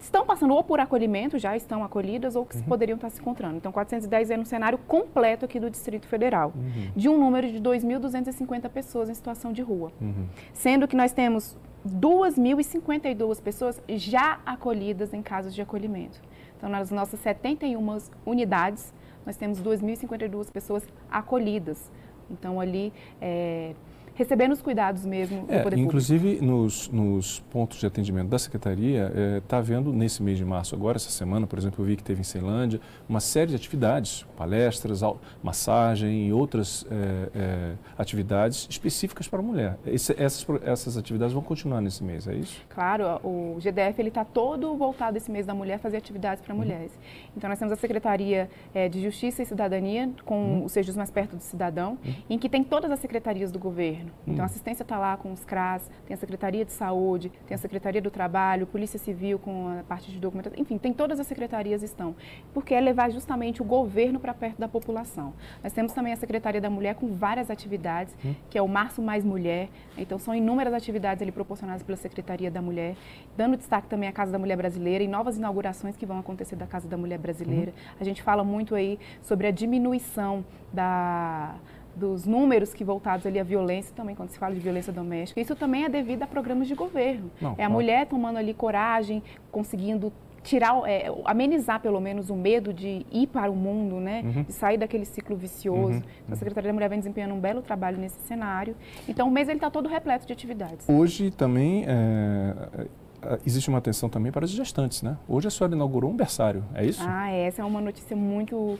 estão 0.04 0.26
passando 0.26 0.54
ou 0.54 0.64
por 0.64 0.80
acolhimento, 0.80 1.40
já 1.40 1.56
estão 1.56 1.84
acolhidas, 1.84 2.36
ou 2.36 2.46
que 2.46 2.58
uhum. 2.58 2.64
poderiam 2.64 2.96
estar 2.96 3.10
se 3.10 3.22
encontrando. 3.22 3.58
Então, 3.58 3.72
410 3.72 4.30
é 4.30 4.38
um 4.38 4.46
cenário 4.46 4.78
completo 4.78 5.46
aqui 5.46 5.60
do 5.60 5.70
Distrito 5.70 6.08
Federal, 6.08 6.54
uhum. 6.56 6.92
de 6.96 7.10
um 7.10 7.18
número 7.18 7.52
de 7.52 7.60
2.250 7.60 8.70
pessoas 8.70 9.10
em 9.10 9.14
situação 9.14 9.54
de 9.54 9.62
rua. 9.62 9.92
Uhum. 10.02 10.28
Sendo 10.54 10.88
que 10.88 10.96
nós 10.96 11.12
temos 11.12 11.58
2.052 11.88 13.42
pessoas 13.42 13.82
já 13.90 14.40
acolhidas 14.46 15.14
em 15.14 15.22
casos 15.22 15.54
de 15.54 15.62
acolhimento. 15.62 16.22
Então, 16.58 16.70
nas 16.70 16.92
nossas 16.92 17.20
71 17.22 17.98
unidades, 18.26 18.94
nós 19.26 19.38
temos 19.38 19.62
2.052 19.62 20.52
pessoas 20.52 20.88
acolhidas. 21.10 21.92
Então, 22.30 22.60
ali, 22.60 22.92
é, 23.22 23.74
recebendo 24.16 24.52
os 24.52 24.62
cuidados 24.62 25.06
mesmo 25.06 25.46
é, 25.48 25.58
do 25.58 25.64
poder 25.64 25.78
inclusive, 25.78 26.38
público. 26.38 26.46
Inclusive, 26.46 26.46
nos, 26.46 26.90
nos 26.90 27.40
pontos 27.52 27.80
de 27.80 27.86
atendimento 27.86 28.30
da 28.30 28.40
Secretaria, 28.40 29.08
está 29.08 29.20
é, 29.20 29.42
tá 29.42 29.58
havendo, 29.58 29.92
nesse 29.92 30.22
mês 30.22 30.38
de 30.38 30.46
março 30.46 30.76
agora, 30.76 30.98
essa 30.98 31.10
semana, 31.10 31.48
por 31.48 31.58
exemplo, 31.58 31.82
eu 31.82 31.88
vi 31.88 31.96
que 31.96 32.04
teve 32.04 32.22
em 32.22 32.24
Ceilândia, 32.24 32.80
uma 33.08 33.20
série 33.20 33.50
de 33.50 33.56
atividades, 33.56 34.26
palestras, 34.38 35.02
massagem 35.42 36.28
e 36.28 36.34
outras 36.34 36.86
é, 36.90 37.30
é, 37.36 37.74
atividades 37.98 38.68
específicas 38.70 39.28
para 39.28 39.40
a 39.40 39.44
mulher. 39.44 39.78
Esse, 39.86 40.14
essas, 40.22 40.46
essas 40.64 40.98
atividades 40.98 41.34
vão 41.34 41.42
continuar 41.42 41.82
nesse 41.82 42.04
mês, 42.04 42.28
é 42.28 42.36
isso? 42.36 42.62
Claro, 42.70 43.20
o 43.24 43.58
GDF 43.60 44.02
está 44.02 44.24
todo 44.24 44.76
voltado 44.76 45.18
esse 45.18 45.32
mês 45.32 45.46
da 45.46 45.54
mulher 45.54 45.76
a 45.76 45.80
fazer 45.80 45.98
atividades 45.98 46.44
para 46.44 46.54
uhum. 46.54 46.62
mulheres. 46.62 46.92
Então, 47.36 47.50
nós 47.50 47.58
temos 47.58 47.72
a 47.72 47.76
Secretaria 47.76 48.50
é, 48.74 48.88
de 48.88 49.02
Justiça 49.02 49.42
e 49.42 49.46
Cidadania, 49.46 50.10
com 50.26 50.36
uhum. 50.36 50.66
os 50.66 50.72
sejos 50.72 50.96
mais 50.96 51.10
perto 51.10 51.36
do 51.36 51.42
cidadão, 51.42 51.98
uhum. 52.06 52.14
em 52.30 52.38
que 52.38 52.50
tem 52.50 52.64
todas 52.64 52.92
as 52.92 53.00
secretarias 53.00 53.52
do 53.52 53.60
governo 53.60 54.03
governo. 54.04 54.12
Então, 54.28 54.40
a 54.40 54.44
hum. 54.44 54.46
assistência 54.46 54.84
está 54.84 54.98
lá 54.98 55.18
com 55.18 55.32
os 55.32 55.44
CRAS, 55.44 55.90
tem 56.06 56.14
a 56.14 56.18
Secretaria 56.18 56.66
de 56.66 56.72
Saúde, 56.72 57.32
tem 57.48 57.56
a 57.56 57.58
Secretaria 57.58 58.02
do 58.02 58.12
Trabalho, 58.12 58.68
Polícia 58.68 59.00
Civil 59.00 59.40
com 59.40 59.80
a 59.80 59.84
parte 59.84 60.12
de 60.12 60.20
documentação, 60.20 60.60
enfim, 60.60 60.78
tem 60.78 60.94
todas 60.94 61.20
as 61.20 61.28
secretarias 61.28 61.84
estão, 61.84 62.16
porque 62.54 62.74
é 62.74 62.82
levar 62.82 63.10
justamente 63.12 63.62
o 63.62 63.66
governo 63.66 64.20
para 64.20 64.34
perto 64.34 64.60
da 64.60 64.68
população. 64.68 65.34
Nós 65.64 65.74
temos 65.74 65.94
também 65.94 66.14
a 66.14 66.18
Secretaria 66.18 66.62
da 66.62 66.70
Mulher 66.70 66.96
com 66.96 67.14
várias 67.14 67.50
atividades, 67.50 68.16
hum. 68.24 68.34
que 68.50 68.58
é 68.58 68.62
o 68.62 68.68
Março 68.68 69.02
Mais 69.02 69.24
Mulher, 69.24 69.70
então 69.98 70.18
são 70.18 70.34
inúmeras 70.34 70.74
atividades 70.74 71.22
ali 71.22 71.32
proporcionadas 71.32 71.84
pela 71.84 71.98
Secretaria 71.98 72.52
da 72.52 72.62
Mulher, 72.62 72.96
dando 73.36 73.58
destaque 73.58 73.88
também 73.88 74.10
à 74.10 74.12
Casa 74.12 74.32
da 74.32 74.40
Mulher 74.40 74.58
Brasileira 74.58 75.04
e 75.04 75.08
novas 75.08 75.38
inaugurações 75.38 75.96
que 75.96 76.06
vão 76.06 76.20
acontecer 76.20 76.56
da 76.56 76.68
Casa 76.68 76.88
da 76.88 76.98
Mulher 76.98 77.20
Brasileira. 77.20 77.72
Hum. 77.72 77.96
A 78.00 78.04
gente 78.04 78.22
fala 78.22 78.44
muito 78.44 78.76
aí 78.76 79.00
sobre 79.22 79.48
a 79.48 79.52
diminuição 79.52 80.46
da 80.72 81.56
dos 81.96 82.26
números 82.26 82.74
que 82.74 82.84
voltados 82.84 83.26
ali 83.26 83.40
à 83.40 83.44
violência, 83.44 83.94
também 83.96 84.16
quando 84.16 84.30
se 84.30 84.40
fala 84.40 84.54
de 84.54 84.60
violência 84.60 84.92
doméstica, 84.92 85.40
isso 85.40 85.56
também 85.56 85.86
é 85.86 85.90
devido 85.90 86.24
a 86.24 86.28
programas 86.28 86.68
de 86.68 86.76
governo. 86.76 87.32
Não, 87.40 87.56
é 87.58 87.64
a 87.64 87.70
mulher 87.70 88.08
tomando 88.08 88.38
ali 88.38 88.54
coragem, 88.54 89.22
conseguindo 89.52 90.12
tirar, 90.44 90.82
é, 90.86 91.10
amenizar 91.26 91.80
pelo 91.80 92.00
menos 92.00 92.30
o 92.30 92.36
medo 92.36 92.74
de 92.74 93.06
ir 93.12 93.28
para 93.28 93.50
o 93.50 93.56
mundo, 93.56 93.96
né? 94.00 94.22
Uhum. 94.24 94.44
De 94.44 94.52
sair 94.52 94.78
daquele 94.78 95.06
ciclo 95.06 95.36
vicioso. 95.36 95.98
Uhum. 96.00 96.04
Então, 96.24 96.34
a 96.34 96.36
Secretaria 96.36 96.70
da 96.70 96.74
Mulher 96.74 96.90
vem 96.90 97.00
desempenhando 97.00 97.34
um 97.34 97.40
belo 97.40 97.62
trabalho 97.62 97.98
nesse 97.98 98.20
cenário. 98.28 98.76
Então, 99.08 99.28
o 99.28 99.32
mês 99.32 99.48
ele 99.48 99.58
está 99.58 99.72
todo 99.72 99.88
repleto 99.88 100.28
de 100.28 100.34
atividades. 100.34 100.88
Hoje 100.88 101.32
também 101.32 101.86
é, 101.88 102.90
é, 103.24 103.40
existe 103.46 103.70
uma 103.70 103.78
atenção 103.78 104.10
também 104.10 104.32
para 104.32 104.44
as 104.44 104.52
gestantes, 104.52 105.02
né? 105.02 105.18
Hoje 105.28 105.48
a 105.48 105.52
senhora 105.52 105.74
inaugurou 105.74 106.12
um 106.12 106.16
berçário, 106.16 106.64
é 106.76 106.86
isso? 106.86 107.02
Ah, 107.06 107.32
essa 107.32 107.62
é 107.62 107.66
uma 107.66 107.82
notícia 107.82 108.16
muito 108.16 108.78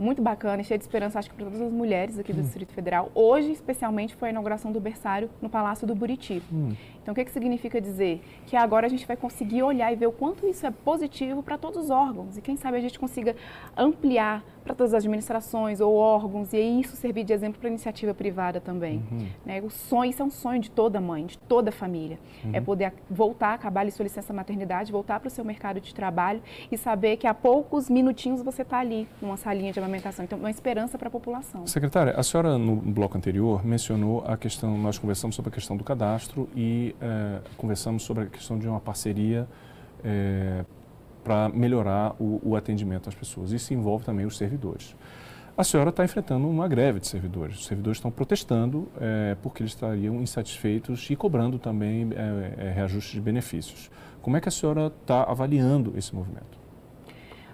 muito 0.00 0.22
bacana 0.22 0.62
e 0.62 0.64
cheia 0.64 0.78
de 0.78 0.84
esperança, 0.84 1.18
acho 1.18 1.28
que 1.28 1.36
para 1.36 1.44
todas 1.44 1.60
as 1.60 1.70
mulheres 1.70 2.18
aqui 2.18 2.32
do 2.32 2.40
hum. 2.40 2.42
Distrito 2.42 2.72
Federal. 2.72 3.12
Hoje, 3.14 3.52
especialmente, 3.52 4.16
foi 4.16 4.28
a 4.28 4.30
inauguração 4.30 4.72
do 4.72 4.80
berçário 4.80 5.28
no 5.42 5.50
Palácio 5.50 5.86
do 5.86 5.94
Buriti. 5.94 6.42
Hum. 6.50 6.74
Então, 7.02 7.12
o 7.12 7.14
que, 7.14 7.22
que 7.22 7.30
significa 7.30 7.78
dizer? 7.80 8.22
Que 8.46 8.56
agora 8.56 8.86
a 8.86 8.88
gente 8.88 9.06
vai 9.06 9.16
conseguir 9.16 9.62
olhar 9.62 9.92
e 9.92 9.96
ver 9.96 10.06
o 10.06 10.12
quanto 10.12 10.46
isso 10.46 10.66
é 10.66 10.70
positivo 10.70 11.42
para 11.42 11.58
todos 11.58 11.84
os 11.84 11.90
órgãos. 11.90 12.38
E 12.38 12.40
quem 12.40 12.56
sabe 12.56 12.78
a 12.78 12.80
gente 12.80 12.98
consiga 12.98 13.36
ampliar 13.76 14.42
para 14.64 14.74
todas 14.74 14.94
as 14.94 14.98
administrações 14.98 15.80
ou 15.80 15.94
órgãos, 15.94 16.52
e 16.52 16.56
aí 16.56 16.80
isso 16.80 16.96
servir 16.96 17.24
de 17.24 17.32
exemplo 17.32 17.60
para 17.60 17.68
iniciativa 17.68 18.14
privada 18.14 18.60
também. 18.60 19.02
Uhum. 19.10 19.26
Né? 19.44 19.60
O 19.62 19.70
sonho, 19.70 20.10
isso 20.10 20.22
é 20.22 20.24
um 20.24 20.30
sonho 20.30 20.60
de 20.60 20.70
toda 20.70 21.00
mãe, 21.00 21.26
de 21.26 21.38
toda 21.38 21.72
família. 21.72 22.18
Uhum. 22.44 22.50
É 22.52 22.60
poder 22.60 22.92
voltar, 23.10 23.54
acabar 23.54 23.80
ali 23.80 23.90
sua 23.90 24.04
licença 24.04 24.32
maternidade, 24.32 24.92
voltar 24.92 25.20
para 25.20 25.28
o 25.28 25.30
seu 25.30 25.44
mercado 25.44 25.80
de 25.80 25.94
trabalho 25.94 26.42
e 26.70 26.76
saber 26.76 27.16
que 27.16 27.26
a 27.26 27.34
poucos 27.34 27.88
minutinhos 27.88 28.42
você 28.42 28.62
está 28.62 28.78
ali, 28.78 29.08
numa 29.20 29.36
salinha 29.36 29.72
de 29.72 29.78
amamentação. 29.78 30.24
Então, 30.24 30.38
uma 30.38 30.50
esperança 30.50 30.98
para 30.98 31.08
a 31.08 31.10
população. 31.10 31.66
Secretária, 31.66 32.14
a 32.16 32.22
senhora 32.22 32.58
no 32.58 32.76
bloco 32.76 33.16
anterior 33.16 33.64
mencionou 33.64 34.24
a 34.26 34.36
questão, 34.36 34.76
nós 34.78 34.98
conversamos 34.98 35.36
sobre 35.36 35.50
a 35.50 35.52
questão 35.52 35.76
do 35.76 35.84
cadastro 35.84 36.48
e 36.54 36.94
é, 37.00 37.40
conversamos 37.56 38.02
sobre 38.02 38.24
a 38.24 38.26
questão 38.26 38.58
de 38.58 38.68
uma 38.68 38.80
parceria 38.80 39.48
é, 40.04 40.64
para 41.22 41.48
melhorar 41.48 42.14
o, 42.18 42.40
o, 42.42 42.56
atendimento 42.56 43.08
às 43.08 43.14
pessoas. 43.14 43.52
Isso 43.52 43.72
envolve 43.74 44.04
também 44.04 44.26
os 44.26 44.36
servidores. 44.36 44.96
A 45.56 45.64
senhora 45.64 45.90
está 45.90 46.04
enfrentando 46.04 46.48
uma 46.48 46.66
greve 46.66 47.00
de 47.00 47.06
servidores. 47.06 47.58
Os 47.58 47.66
servidores 47.66 47.98
estão 47.98 48.10
protestando 48.10 48.88
é, 49.00 49.36
porque 49.42 49.62
eles 49.62 49.72
estariam 49.72 50.22
insatisfeitos 50.22 51.08
e 51.10 51.16
cobrando 51.16 51.58
também 51.58 52.08
é, 52.14 52.66
é, 52.66 52.70
reajustes 52.70 53.12
de 53.12 53.20
benefícios. 53.20 53.90
Como 54.22 54.36
é 54.36 54.40
que 54.40 54.48
a 54.48 54.52
senhora 54.52 54.86
está 54.86 55.24
avaliando 55.24 55.92
esse 55.96 56.14
movimento? 56.14 56.58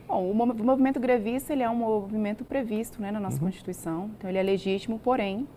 Bom, 0.06 0.30
o 0.30 0.34
movimento 0.34 1.00
grevista 1.00 1.52
ele 1.52 1.64
é 1.64 1.70
um 1.70 1.74
movimento 1.74 2.44
previsto 2.44 3.02
né, 3.02 3.10
na 3.10 3.18
nossa 3.18 3.38
uhum. 3.38 3.46
Constituição, 3.46 4.10
então 4.16 4.30
ele 4.30 4.38
é 4.38 4.42
legítimo, 4.42 5.00
porém 5.00 5.48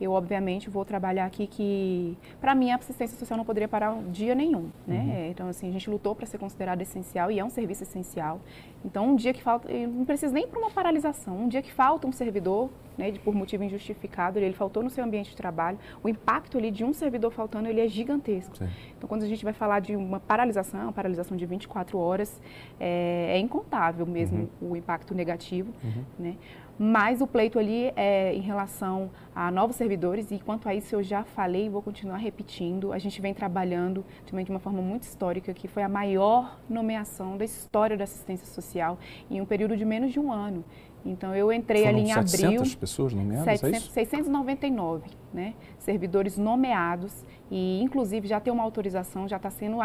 eu 0.00 0.12
obviamente 0.12 0.68
vou 0.68 0.84
trabalhar 0.84 1.24
aqui 1.24 1.46
que, 1.46 2.16
para 2.40 2.54
mim, 2.54 2.70
a 2.70 2.76
assistência 2.76 3.16
social 3.18 3.36
não 3.36 3.44
poderia 3.44 3.68
parar 3.68 3.92
um 3.92 4.10
dia 4.10 4.34
nenhum, 4.34 4.70
né? 4.86 4.98
Uhum. 4.98 5.30
Então, 5.30 5.48
assim, 5.48 5.68
a 5.68 5.72
gente 5.72 5.88
lutou 5.88 6.14
para 6.14 6.26
ser 6.26 6.38
considerado 6.38 6.80
essencial 6.82 7.30
e 7.30 7.38
é 7.38 7.44
um 7.44 7.50
serviço 7.50 7.84
essencial. 7.84 8.40
Então, 8.84 9.08
um 9.08 9.16
dia 9.16 9.32
que 9.32 9.42
falta, 9.42 9.68
não 9.72 10.04
precisa 10.04 10.32
nem 10.32 10.46
para 10.46 10.58
uma 10.58 10.70
paralisação, 10.70 11.38
um 11.38 11.48
dia 11.48 11.62
que 11.62 11.72
falta 11.72 12.06
um 12.06 12.12
servidor, 12.12 12.68
né, 12.98 13.10
de, 13.10 13.18
por 13.18 13.34
motivo 13.34 13.64
injustificado, 13.64 14.38
ele, 14.38 14.46
ele, 14.46 14.54
faltou 14.54 14.82
no 14.82 14.90
seu 14.90 15.02
ambiente 15.02 15.30
de 15.30 15.36
trabalho, 15.36 15.78
o 16.02 16.08
impacto 16.08 16.58
ali 16.58 16.70
de 16.70 16.84
um 16.84 16.92
servidor 16.92 17.30
faltando, 17.30 17.68
ele 17.68 17.80
é 17.80 17.88
gigantesco. 17.88 18.56
Sim. 18.56 18.68
Então, 18.96 19.08
quando 19.08 19.22
a 19.22 19.26
gente 19.26 19.42
vai 19.42 19.52
falar 19.54 19.80
de 19.80 19.96
uma 19.96 20.20
paralisação, 20.20 20.82
uma 20.82 20.92
paralisação 20.92 21.36
de 21.36 21.46
24 21.46 21.98
horas, 21.98 22.40
é, 22.78 23.30
é 23.30 23.38
incontável 23.38 24.06
mesmo 24.06 24.50
uhum. 24.60 24.72
o 24.72 24.76
impacto 24.76 25.14
negativo, 25.14 25.72
uhum. 25.82 26.04
né? 26.18 26.36
Mas 26.78 27.20
o 27.20 27.26
pleito 27.26 27.58
ali 27.58 27.92
é 27.94 28.34
em 28.34 28.40
relação 28.40 29.10
a 29.34 29.50
novos 29.50 29.76
servidores 29.76 30.30
e 30.30 30.38
quanto 30.38 30.68
a 30.68 30.74
isso 30.74 30.94
eu 30.94 31.02
já 31.02 31.22
falei 31.22 31.66
e 31.66 31.68
vou 31.68 31.82
continuar 31.82 32.16
repetindo. 32.16 32.92
A 32.92 32.98
gente 32.98 33.20
vem 33.20 33.32
trabalhando 33.32 34.04
também 34.26 34.44
de 34.44 34.50
uma 34.50 34.60
forma 34.60 34.82
muito 34.82 35.04
histórica, 35.04 35.54
que 35.54 35.68
foi 35.68 35.82
a 35.82 35.88
maior 35.88 36.58
nomeação 36.68 37.36
da 37.36 37.44
história 37.44 37.96
da 37.96 38.04
assistência 38.04 38.46
social 38.46 38.98
em 39.30 39.40
um 39.40 39.46
período 39.46 39.76
de 39.76 39.84
menos 39.84 40.12
de 40.12 40.18
um 40.18 40.32
ano. 40.32 40.64
Então 41.04 41.34
eu 41.34 41.52
entrei 41.52 41.82
Foram 41.82 41.98
ali 41.98 42.08
em 42.08 42.14
700 42.14 42.34
abril. 42.34 42.76
pessoas 42.80 43.12
nomeadas, 43.12 43.60
700, 43.60 43.74
é 43.74 43.76
isso? 43.76 43.92
699, 43.92 45.10
né? 45.32 45.54
Servidores 45.78 46.38
nomeados 46.38 47.24
e 47.50 47.82
inclusive 47.82 48.26
já 48.26 48.40
tem 48.40 48.52
uma 48.52 48.62
autorização, 48.62 49.28
já 49.28 49.36
está 49.36 49.50
sendo 49.50 49.76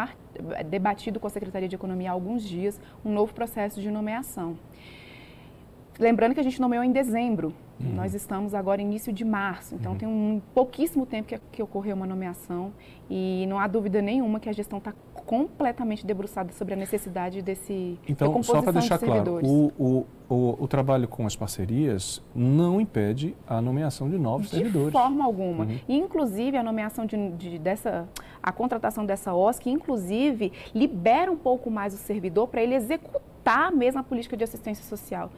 debatido 0.66 1.20
com 1.20 1.26
a 1.26 1.30
Secretaria 1.30 1.68
de 1.68 1.76
Economia 1.76 2.10
há 2.10 2.12
alguns 2.14 2.42
dias 2.42 2.80
um 3.04 3.12
novo 3.12 3.34
processo 3.34 3.80
de 3.80 3.90
nomeação. 3.90 4.56
Lembrando 5.98 6.34
que 6.34 6.40
a 6.40 6.42
gente 6.42 6.60
nomeou 6.60 6.82
em 6.84 6.92
dezembro. 6.92 7.52
Uhum. 7.80 7.94
Nós 7.94 8.14
estamos 8.14 8.54
agora 8.54 8.82
início 8.82 9.12
de 9.12 9.24
março, 9.24 9.74
então 9.74 9.92
uhum. 9.92 9.98
tem 9.98 10.08
um 10.08 10.42
pouquíssimo 10.54 11.06
tempo 11.06 11.28
que, 11.28 11.38
que, 11.50 11.62
ocorreu 11.62 11.96
uma 11.96 12.06
nomeação 12.06 12.72
e 13.08 13.46
não 13.48 13.58
há 13.58 13.66
dúvida 13.66 14.02
nenhuma 14.02 14.38
que 14.38 14.48
a 14.48 14.52
gestão 14.52 14.78
está 14.78 14.92
completamente 15.24 16.04
debruçada 16.04 16.52
sobre 16.52 16.74
a 16.74 16.76
necessidade 16.76 17.40
desse 17.40 17.98
então 18.08 18.42
só 18.42 18.60
para 18.60 18.72
deixar 18.72 18.98
claro 18.98 19.38
o, 19.44 19.72
o, 19.78 20.06
o, 20.28 20.64
o, 20.64 20.68
trabalho 20.68 21.06
com 21.06 21.24
as 21.24 21.36
parcerias 21.36 22.22
não 22.34 22.80
impede 22.80 23.36
a 23.46 23.60
nomeação 23.60 24.10
de 24.10 24.18
novos 24.18 24.50
de 24.50 24.56
servidores 24.56 24.86
de 24.88 24.92
forma 24.92 25.24
alguma 25.24 25.64
uhum. 25.64 25.78
inclusive 25.88 26.56
a 26.56 26.62
nomeação 26.62 27.06
de, 27.06 27.30
de, 27.32 27.58
dessa 27.58 28.08
a 28.42 28.50
contratação 28.50 29.06
dessa 29.06 29.32
OSC 29.32 29.70
inclusive 29.70 30.52
libera 30.74 31.30
um 31.30 31.36
pouco 31.36 31.70
mais 31.70 31.94
o 31.94 31.98
servidor 31.98 32.48
para 32.48 32.62
ele 32.62 32.74
executar 32.74 33.68
a 33.68 33.70
mesma 33.70 34.02
política 34.02 34.36
de 34.36 34.44
assistência 34.44 34.84
social 34.84 35.30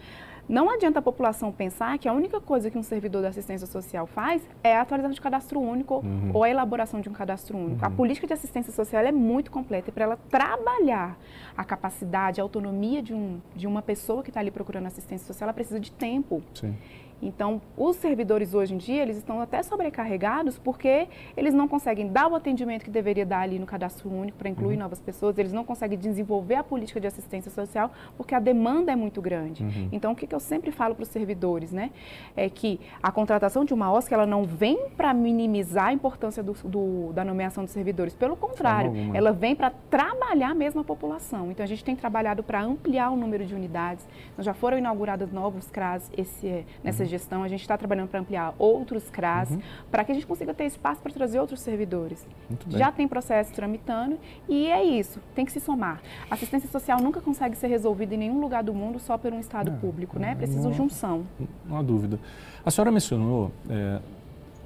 não 0.49 0.71
adianta 0.71 0.99
a 0.99 1.03
população 1.03 1.53
pensar 1.53 1.99
que 1.99 2.09
a 2.09 2.13
única 2.13 2.41
coisa 2.41 2.71
que 2.71 2.77
um 2.77 2.83
servidor 2.83 3.23
da 3.23 3.29
assistência 3.29 3.67
social 3.67 4.07
faz 4.07 4.43
é 4.63 4.77
a 4.77 4.83
atualização 4.83 5.15
de 5.15 5.21
cadastro 5.21 5.61
único 5.61 5.97
uhum. 5.97 6.31
ou 6.35 6.45
a 6.45 6.51
elaboração 6.51 7.01
de 7.01 7.09
um 7.09 7.13
cadastro 7.13 7.57
único. 7.57 7.81
Uhum. 7.81 7.87
A 7.87 7.91
política 7.91 8.27
de 8.27 8.33
assistência 8.33 8.73
social 8.73 9.03
é 9.03 9.13
muito 9.13 9.51
completa 9.51 9.91
e 9.91 9.93
para 9.93 10.05
ela 10.05 10.19
trabalhar 10.29 11.19
a 11.57 11.65
capacidade, 11.65 12.41
a 12.41 12.45
autonomia 12.45 13.03
de, 13.03 13.15
um, 13.15 13.41
de 13.55 13.67
uma 13.67 13.83
pessoa 13.83 14.23
que 14.23 14.31
está 14.31 14.41
ali 14.41 14.51
procurando 14.51 14.87
assistência 14.87 15.27
social, 15.27 15.47
ela 15.47 15.55
precisa 15.55 15.79
de 15.79 15.93
tempo. 15.93 16.43
Sim. 16.55 16.75
Então, 17.23 17.63
os 17.77 17.97
servidores 17.97 18.53
hoje 18.53 18.75
em 18.75 18.79
dia, 18.79 19.01
eles 19.01 19.17
estão 19.17 19.41
até 19.41 19.63
sobrecarregados 19.63 20.59
porque 20.59 21.07
eles 21.37 21.55
não 21.55 21.69
conseguem 21.69 22.09
dar 22.09 22.27
o 22.27 22.35
atendimento 22.35 22.85
que 22.85 22.91
deveria 22.91 23.25
dar 23.25 23.41
ali 23.41 23.61
no 23.61 23.67
cadastro 23.67 24.11
único 24.11 24.37
para 24.37 24.49
incluir 24.49 24.75
uhum. 24.75 24.81
novas 24.81 25.01
pessoas, 25.01 25.39
eles 25.39 25.53
não 25.53 25.65
conseguem 25.65 25.97
desenvolver 25.97 26.57
a 26.57 26.65
política 26.65 27.01
de 27.01 27.07
assistência 27.07 27.51
social 27.51 27.93
porque 28.17 28.35
a 28.35 28.41
demanda 28.41 28.91
é 28.91 28.97
muito 28.97 29.23
grande. 29.23 29.63
Uhum. 29.63 29.89
Então, 29.93 30.13
o 30.13 30.17
que, 30.17 30.27
que 30.27 30.35
eu 30.35 30.41
sempre 30.41 30.73
falo 30.73 30.97
para 30.97 31.05
os 31.05 31.09
servidores, 31.09 31.71
né? 31.71 31.91
É 32.37 32.51
que 32.51 32.81
a 33.01 33.13
contratação 33.13 33.65
de 33.65 33.73
uma 33.73 33.93
OSC, 33.93 34.13
ela 34.13 34.27
não 34.27 34.45
vem 34.45 34.89
para 34.97 35.15
minimizar 35.15 35.87
a 35.87 35.93
importância 35.93 36.43
do, 36.43 36.55
do, 36.65 37.13
da 37.13 37.25
nomeação 37.25 37.63
dos 37.63 37.73
servidores, 37.73 38.15
pelo 38.15 38.37
contrário, 38.37 38.93
ela 39.15 39.31
vem 39.33 39.55
para 39.55 39.71
trabalhar 39.89 40.55
mesmo 40.55 40.81
a 40.81 40.85
população. 40.85 41.53
Então, 41.53 41.63
a 41.63 41.67
gente 41.67 41.85
tem 41.85 41.95
trabalhado 41.95 42.43
para 42.43 42.61
ampliar 42.63 43.11
o 43.11 43.17
número 43.17 43.47
de 43.47 43.55
unidades. 43.55 44.07
Então, 44.33 44.45
já 44.45 44.53
foram 44.53 44.79
inaugurados 44.79 45.31
novos 45.31 45.71
CRAS 45.71 46.11
esse, 46.17 46.65
nessa 46.83 47.05
uhum 47.05 47.12
gestão, 47.13 47.43
a 47.43 47.49
gente 47.49 47.61
está 47.61 47.79
trabalhando 47.79 48.09
para 48.09 48.21
ampliar 48.21 48.55
outros 48.59 49.09
CRAS, 49.11 49.51
uhum. 49.51 49.61
para 49.91 50.05
que 50.05 50.13
a 50.13 50.15
gente 50.15 50.27
consiga 50.27 50.53
ter 50.53 50.65
espaço 50.65 51.01
para 51.01 51.13
trazer 51.13 51.39
outros 51.39 51.61
servidores. 51.61 52.27
Já 52.69 52.91
tem 52.91 53.07
processo 53.07 53.53
tramitando 53.53 54.19
e 54.49 54.67
é 54.67 54.83
isso, 54.83 55.21
tem 55.35 55.45
que 55.45 55.53
se 55.53 55.61
somar. 55.61 56.03
Assistência 56.31 56.69
social 56.69 57.01
nunca 57.01 57.21
consegue 57.21 57.57
ser 57.57 57.69
resolvida 57.69 58.15
em 58.15 58.19
nenhum 58.19 58.41
lugar 58.41 58.63
do 58.63 58.75
mundo 58.75 58.99
só 58.99 59.17
por 59.17 59.33
um 59.33 59.39
Estado 59.39 59.71
é, 59.71 59.77
público, 59.77 60.19
né? 60.19 60.35
Precisa 60.35 60.71
de 60.71 60.77
junção. 60.77 61.25
Não 61.67 61.79
há 61.79 61.83
dúvida. 61.83 62.19
A 62.65 62.71
senhora 62.71 62.91
mencionou 62.91 63.53
é, 63.69 64.01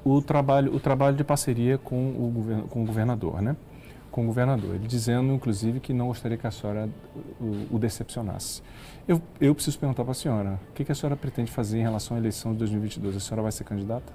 o, 0.04 0.22
trabalho, 0.22 0.74
o 0.74 0.80
trabalho 0.80 1.16
de 1.16 1.24
parceria 1.24 1.76
com 1.78 1.96
o, 1.96 2.66
com 2.70 2.82
o 2.82 2.87
governador, 2.87 3.42
né? 3.42 3.56
com 4.16 4.22
o 4.22 4.26
governador, 4.28 4.76
ele 4.76 4.88
dizendo, 4.88 5.30
inclusive, 5.35 5.78
que 5.78 5.92
não 5.92 6.06
gostaria 6.06 6.38
que 6.38 6.46
a 6.46 6.50
senhora 6.50 6.88
o, 7.38 7.76
o 7.76 7.78
decepcionasse. 7.78 8.62
Eu, 9.09 9.23
eu 9.40 9.55
preciso 9.55 9.79
perguntar 9.79 10.03
para 10.03 10.11
a 10.11 10.14
senhora, 10.14 10.59
o 10.69 10.73
que, 10.73 10.85
que, 10.85 10.90
a 10.90 10.95
senhora 10.95 11.16
pretende 11.16 11.53
fazer 11.53 11.79
em 11.79 11.83
relação 11.83 12.16
à 12.16 12.21
eleição 12.21 12.53
de 12.53 12.59
2022? 12.59 13.16
A 13.16 13.21
senhora 13.21 13.42
vai 13.42 13.53
ser 13.53 13.62
candidata? 13.62 14.12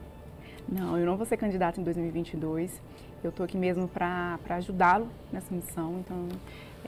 Não, 0.68 0.98
eu 0.98 1.06
não 1.06 1.16
vou 1.16 1.26
ser 1.26 1.38
candidata 1.38 1.80
em 1.80 1.84
2022. 1.84 2.82
Eu 3.24 3.30
estou 3.30 3.46
aqui 3.46 3.58
mesmo 3.58 3.88
para 3.88 4.38
ajudá-lo 4.50 5.08
nessa 5.32 5.54
missão. 5.54 6.00
Então, 6.00 6.28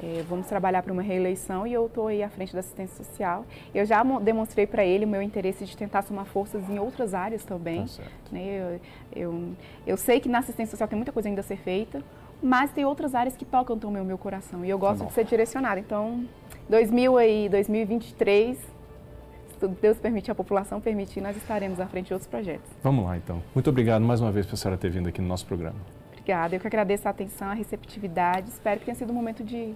é, 0.01 0.21
vamos 0.27 0.47
trabalhar 0.47 0.83
para 0.83 0.91
uma 0.91 1.01
reeleição 1.01 1.65
e 1.65 1.71
eu 1.71 1.85
estou 1.85 2.07
aí 2.07 2.21
à 2.23 2.29
frente 2.29 2.51
da 2.51 2.59
assistência 2.59 3.05
social. 3.05 3.45
Eu 3.73 3.85
já 3.85 4.03
demonstrei 4.19 4.67
para 4.67 4.83
ele 4.83 5.05
o 5.05 5.07
meu 5.07 5.21
interesse 5.21 5.63
de 5.63 5.77
tentar 5.77 6.01
somar 6.01 6.25
forças 6.25 6.69
em 6.69 6.79
outras 6.79 7.13
áreas 7.13 7.45
também. 7.45 7.85
Tá 7.85 8.03
né? 8.33 8.41
eu, 8.43 8.81
eu, 9.15 9.49
eu, 9.87 9.95
sei 9.97 10.19
que 10.19 10.27
na 10.27 10.39
assistência 10.39 10.71
social 10.71 10.89
tem 10.89 10.97
muita 10.97 11.13
coisa 11.13 11.29
ainda 11.29 11.39
a 11.39 11.43
ser 11.43 11.57
feita, 11.57 12.03
mas 12.43 12.71
tem 12.71 12.83
outras 12.83 13.15
áreas 13.15 13.37
que 13.37 13.45
tocam 13.45 13.79
também 13.79 14.01
o 14.01 14.05
meu 14.05 14.17
coração 14.17 14.65
e 14.65 14.69
eu 14.69 14.77
gosto 14.77 14.99
tá 14.99 15.05
de 15.05 15.13
ser 15.13 15.23
direcionada. 15.23 15.79
Então, 15.79 16.25
2000 16.69 17.21
e 17.21 17.49
2023, 17.49 18.57
se 18.57 19.67
Deus 19.81 19.97
permitir, 19.97 20.29
a 20.29 20.35
população 20.35 20.81
permitir, 20.81 21.21
nós 21.21 21.37
estaremos 21.37 21.79
à 21.79 21.87
frente 21.87 22.07
de 22.07 22.13
outros 22.13 22.29
projetos. 22.29 22.69
Vamos 22.83 23.05
lá, 23.05 23.15
então. 23.15 23.41
Muito 23.55 23.69
obrigado 23.69 24.03
mais 24.03 24.19
uma 24.19 24.31
vez 24.31 24.45
por 24.45 24.55
a 24.55 24.57
senhora 24.57 24.77
ter 24.77 24.89
vindo 24.89 25.07
aqui 25.07 25.21
no 25.21 25.27
nosso 25.27 25.45
programa. 25.45 25.77
Obrigada. 26.11 26.55
Eu 26.55 26.59
que 26.59 26.67
agradeço 26.67 27.07
a 27.07 27.11
atenção, 27.11 27.47
a 27.47 27.53
receptividade. 27.53 28.49
Espero 28.49 28.79
que 28.79 28.85
tenha 28.85 28.95
sido 28.95 29.11
um 29.11 29.15
momento 29.15 29.41
de, 29.41 29.73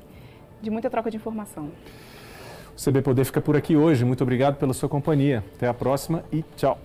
de 0.62 0.70
muita 0.70 0.90
troca 0.90 1.10
de 1.10 1.16
informação. 1.16 1.72
O 2.76 2.84
CB 2.84 3.02
Poder 3.02 3.26
fica 3.26 3.40
por 3.42 3.56
aqui 3.56 3.78
hoje. 3.78 4.04
Muito 4.04 4.22
obrigado 4.22 4.58
pela 4.58 4.74
sua 4.74 4.90
companhia. 4.90 5.44
Até 5.56 5.68
a 5.68 5.74
próxima 5.74 6.24
e 6.32 6.44
tchau. 6.56 6.78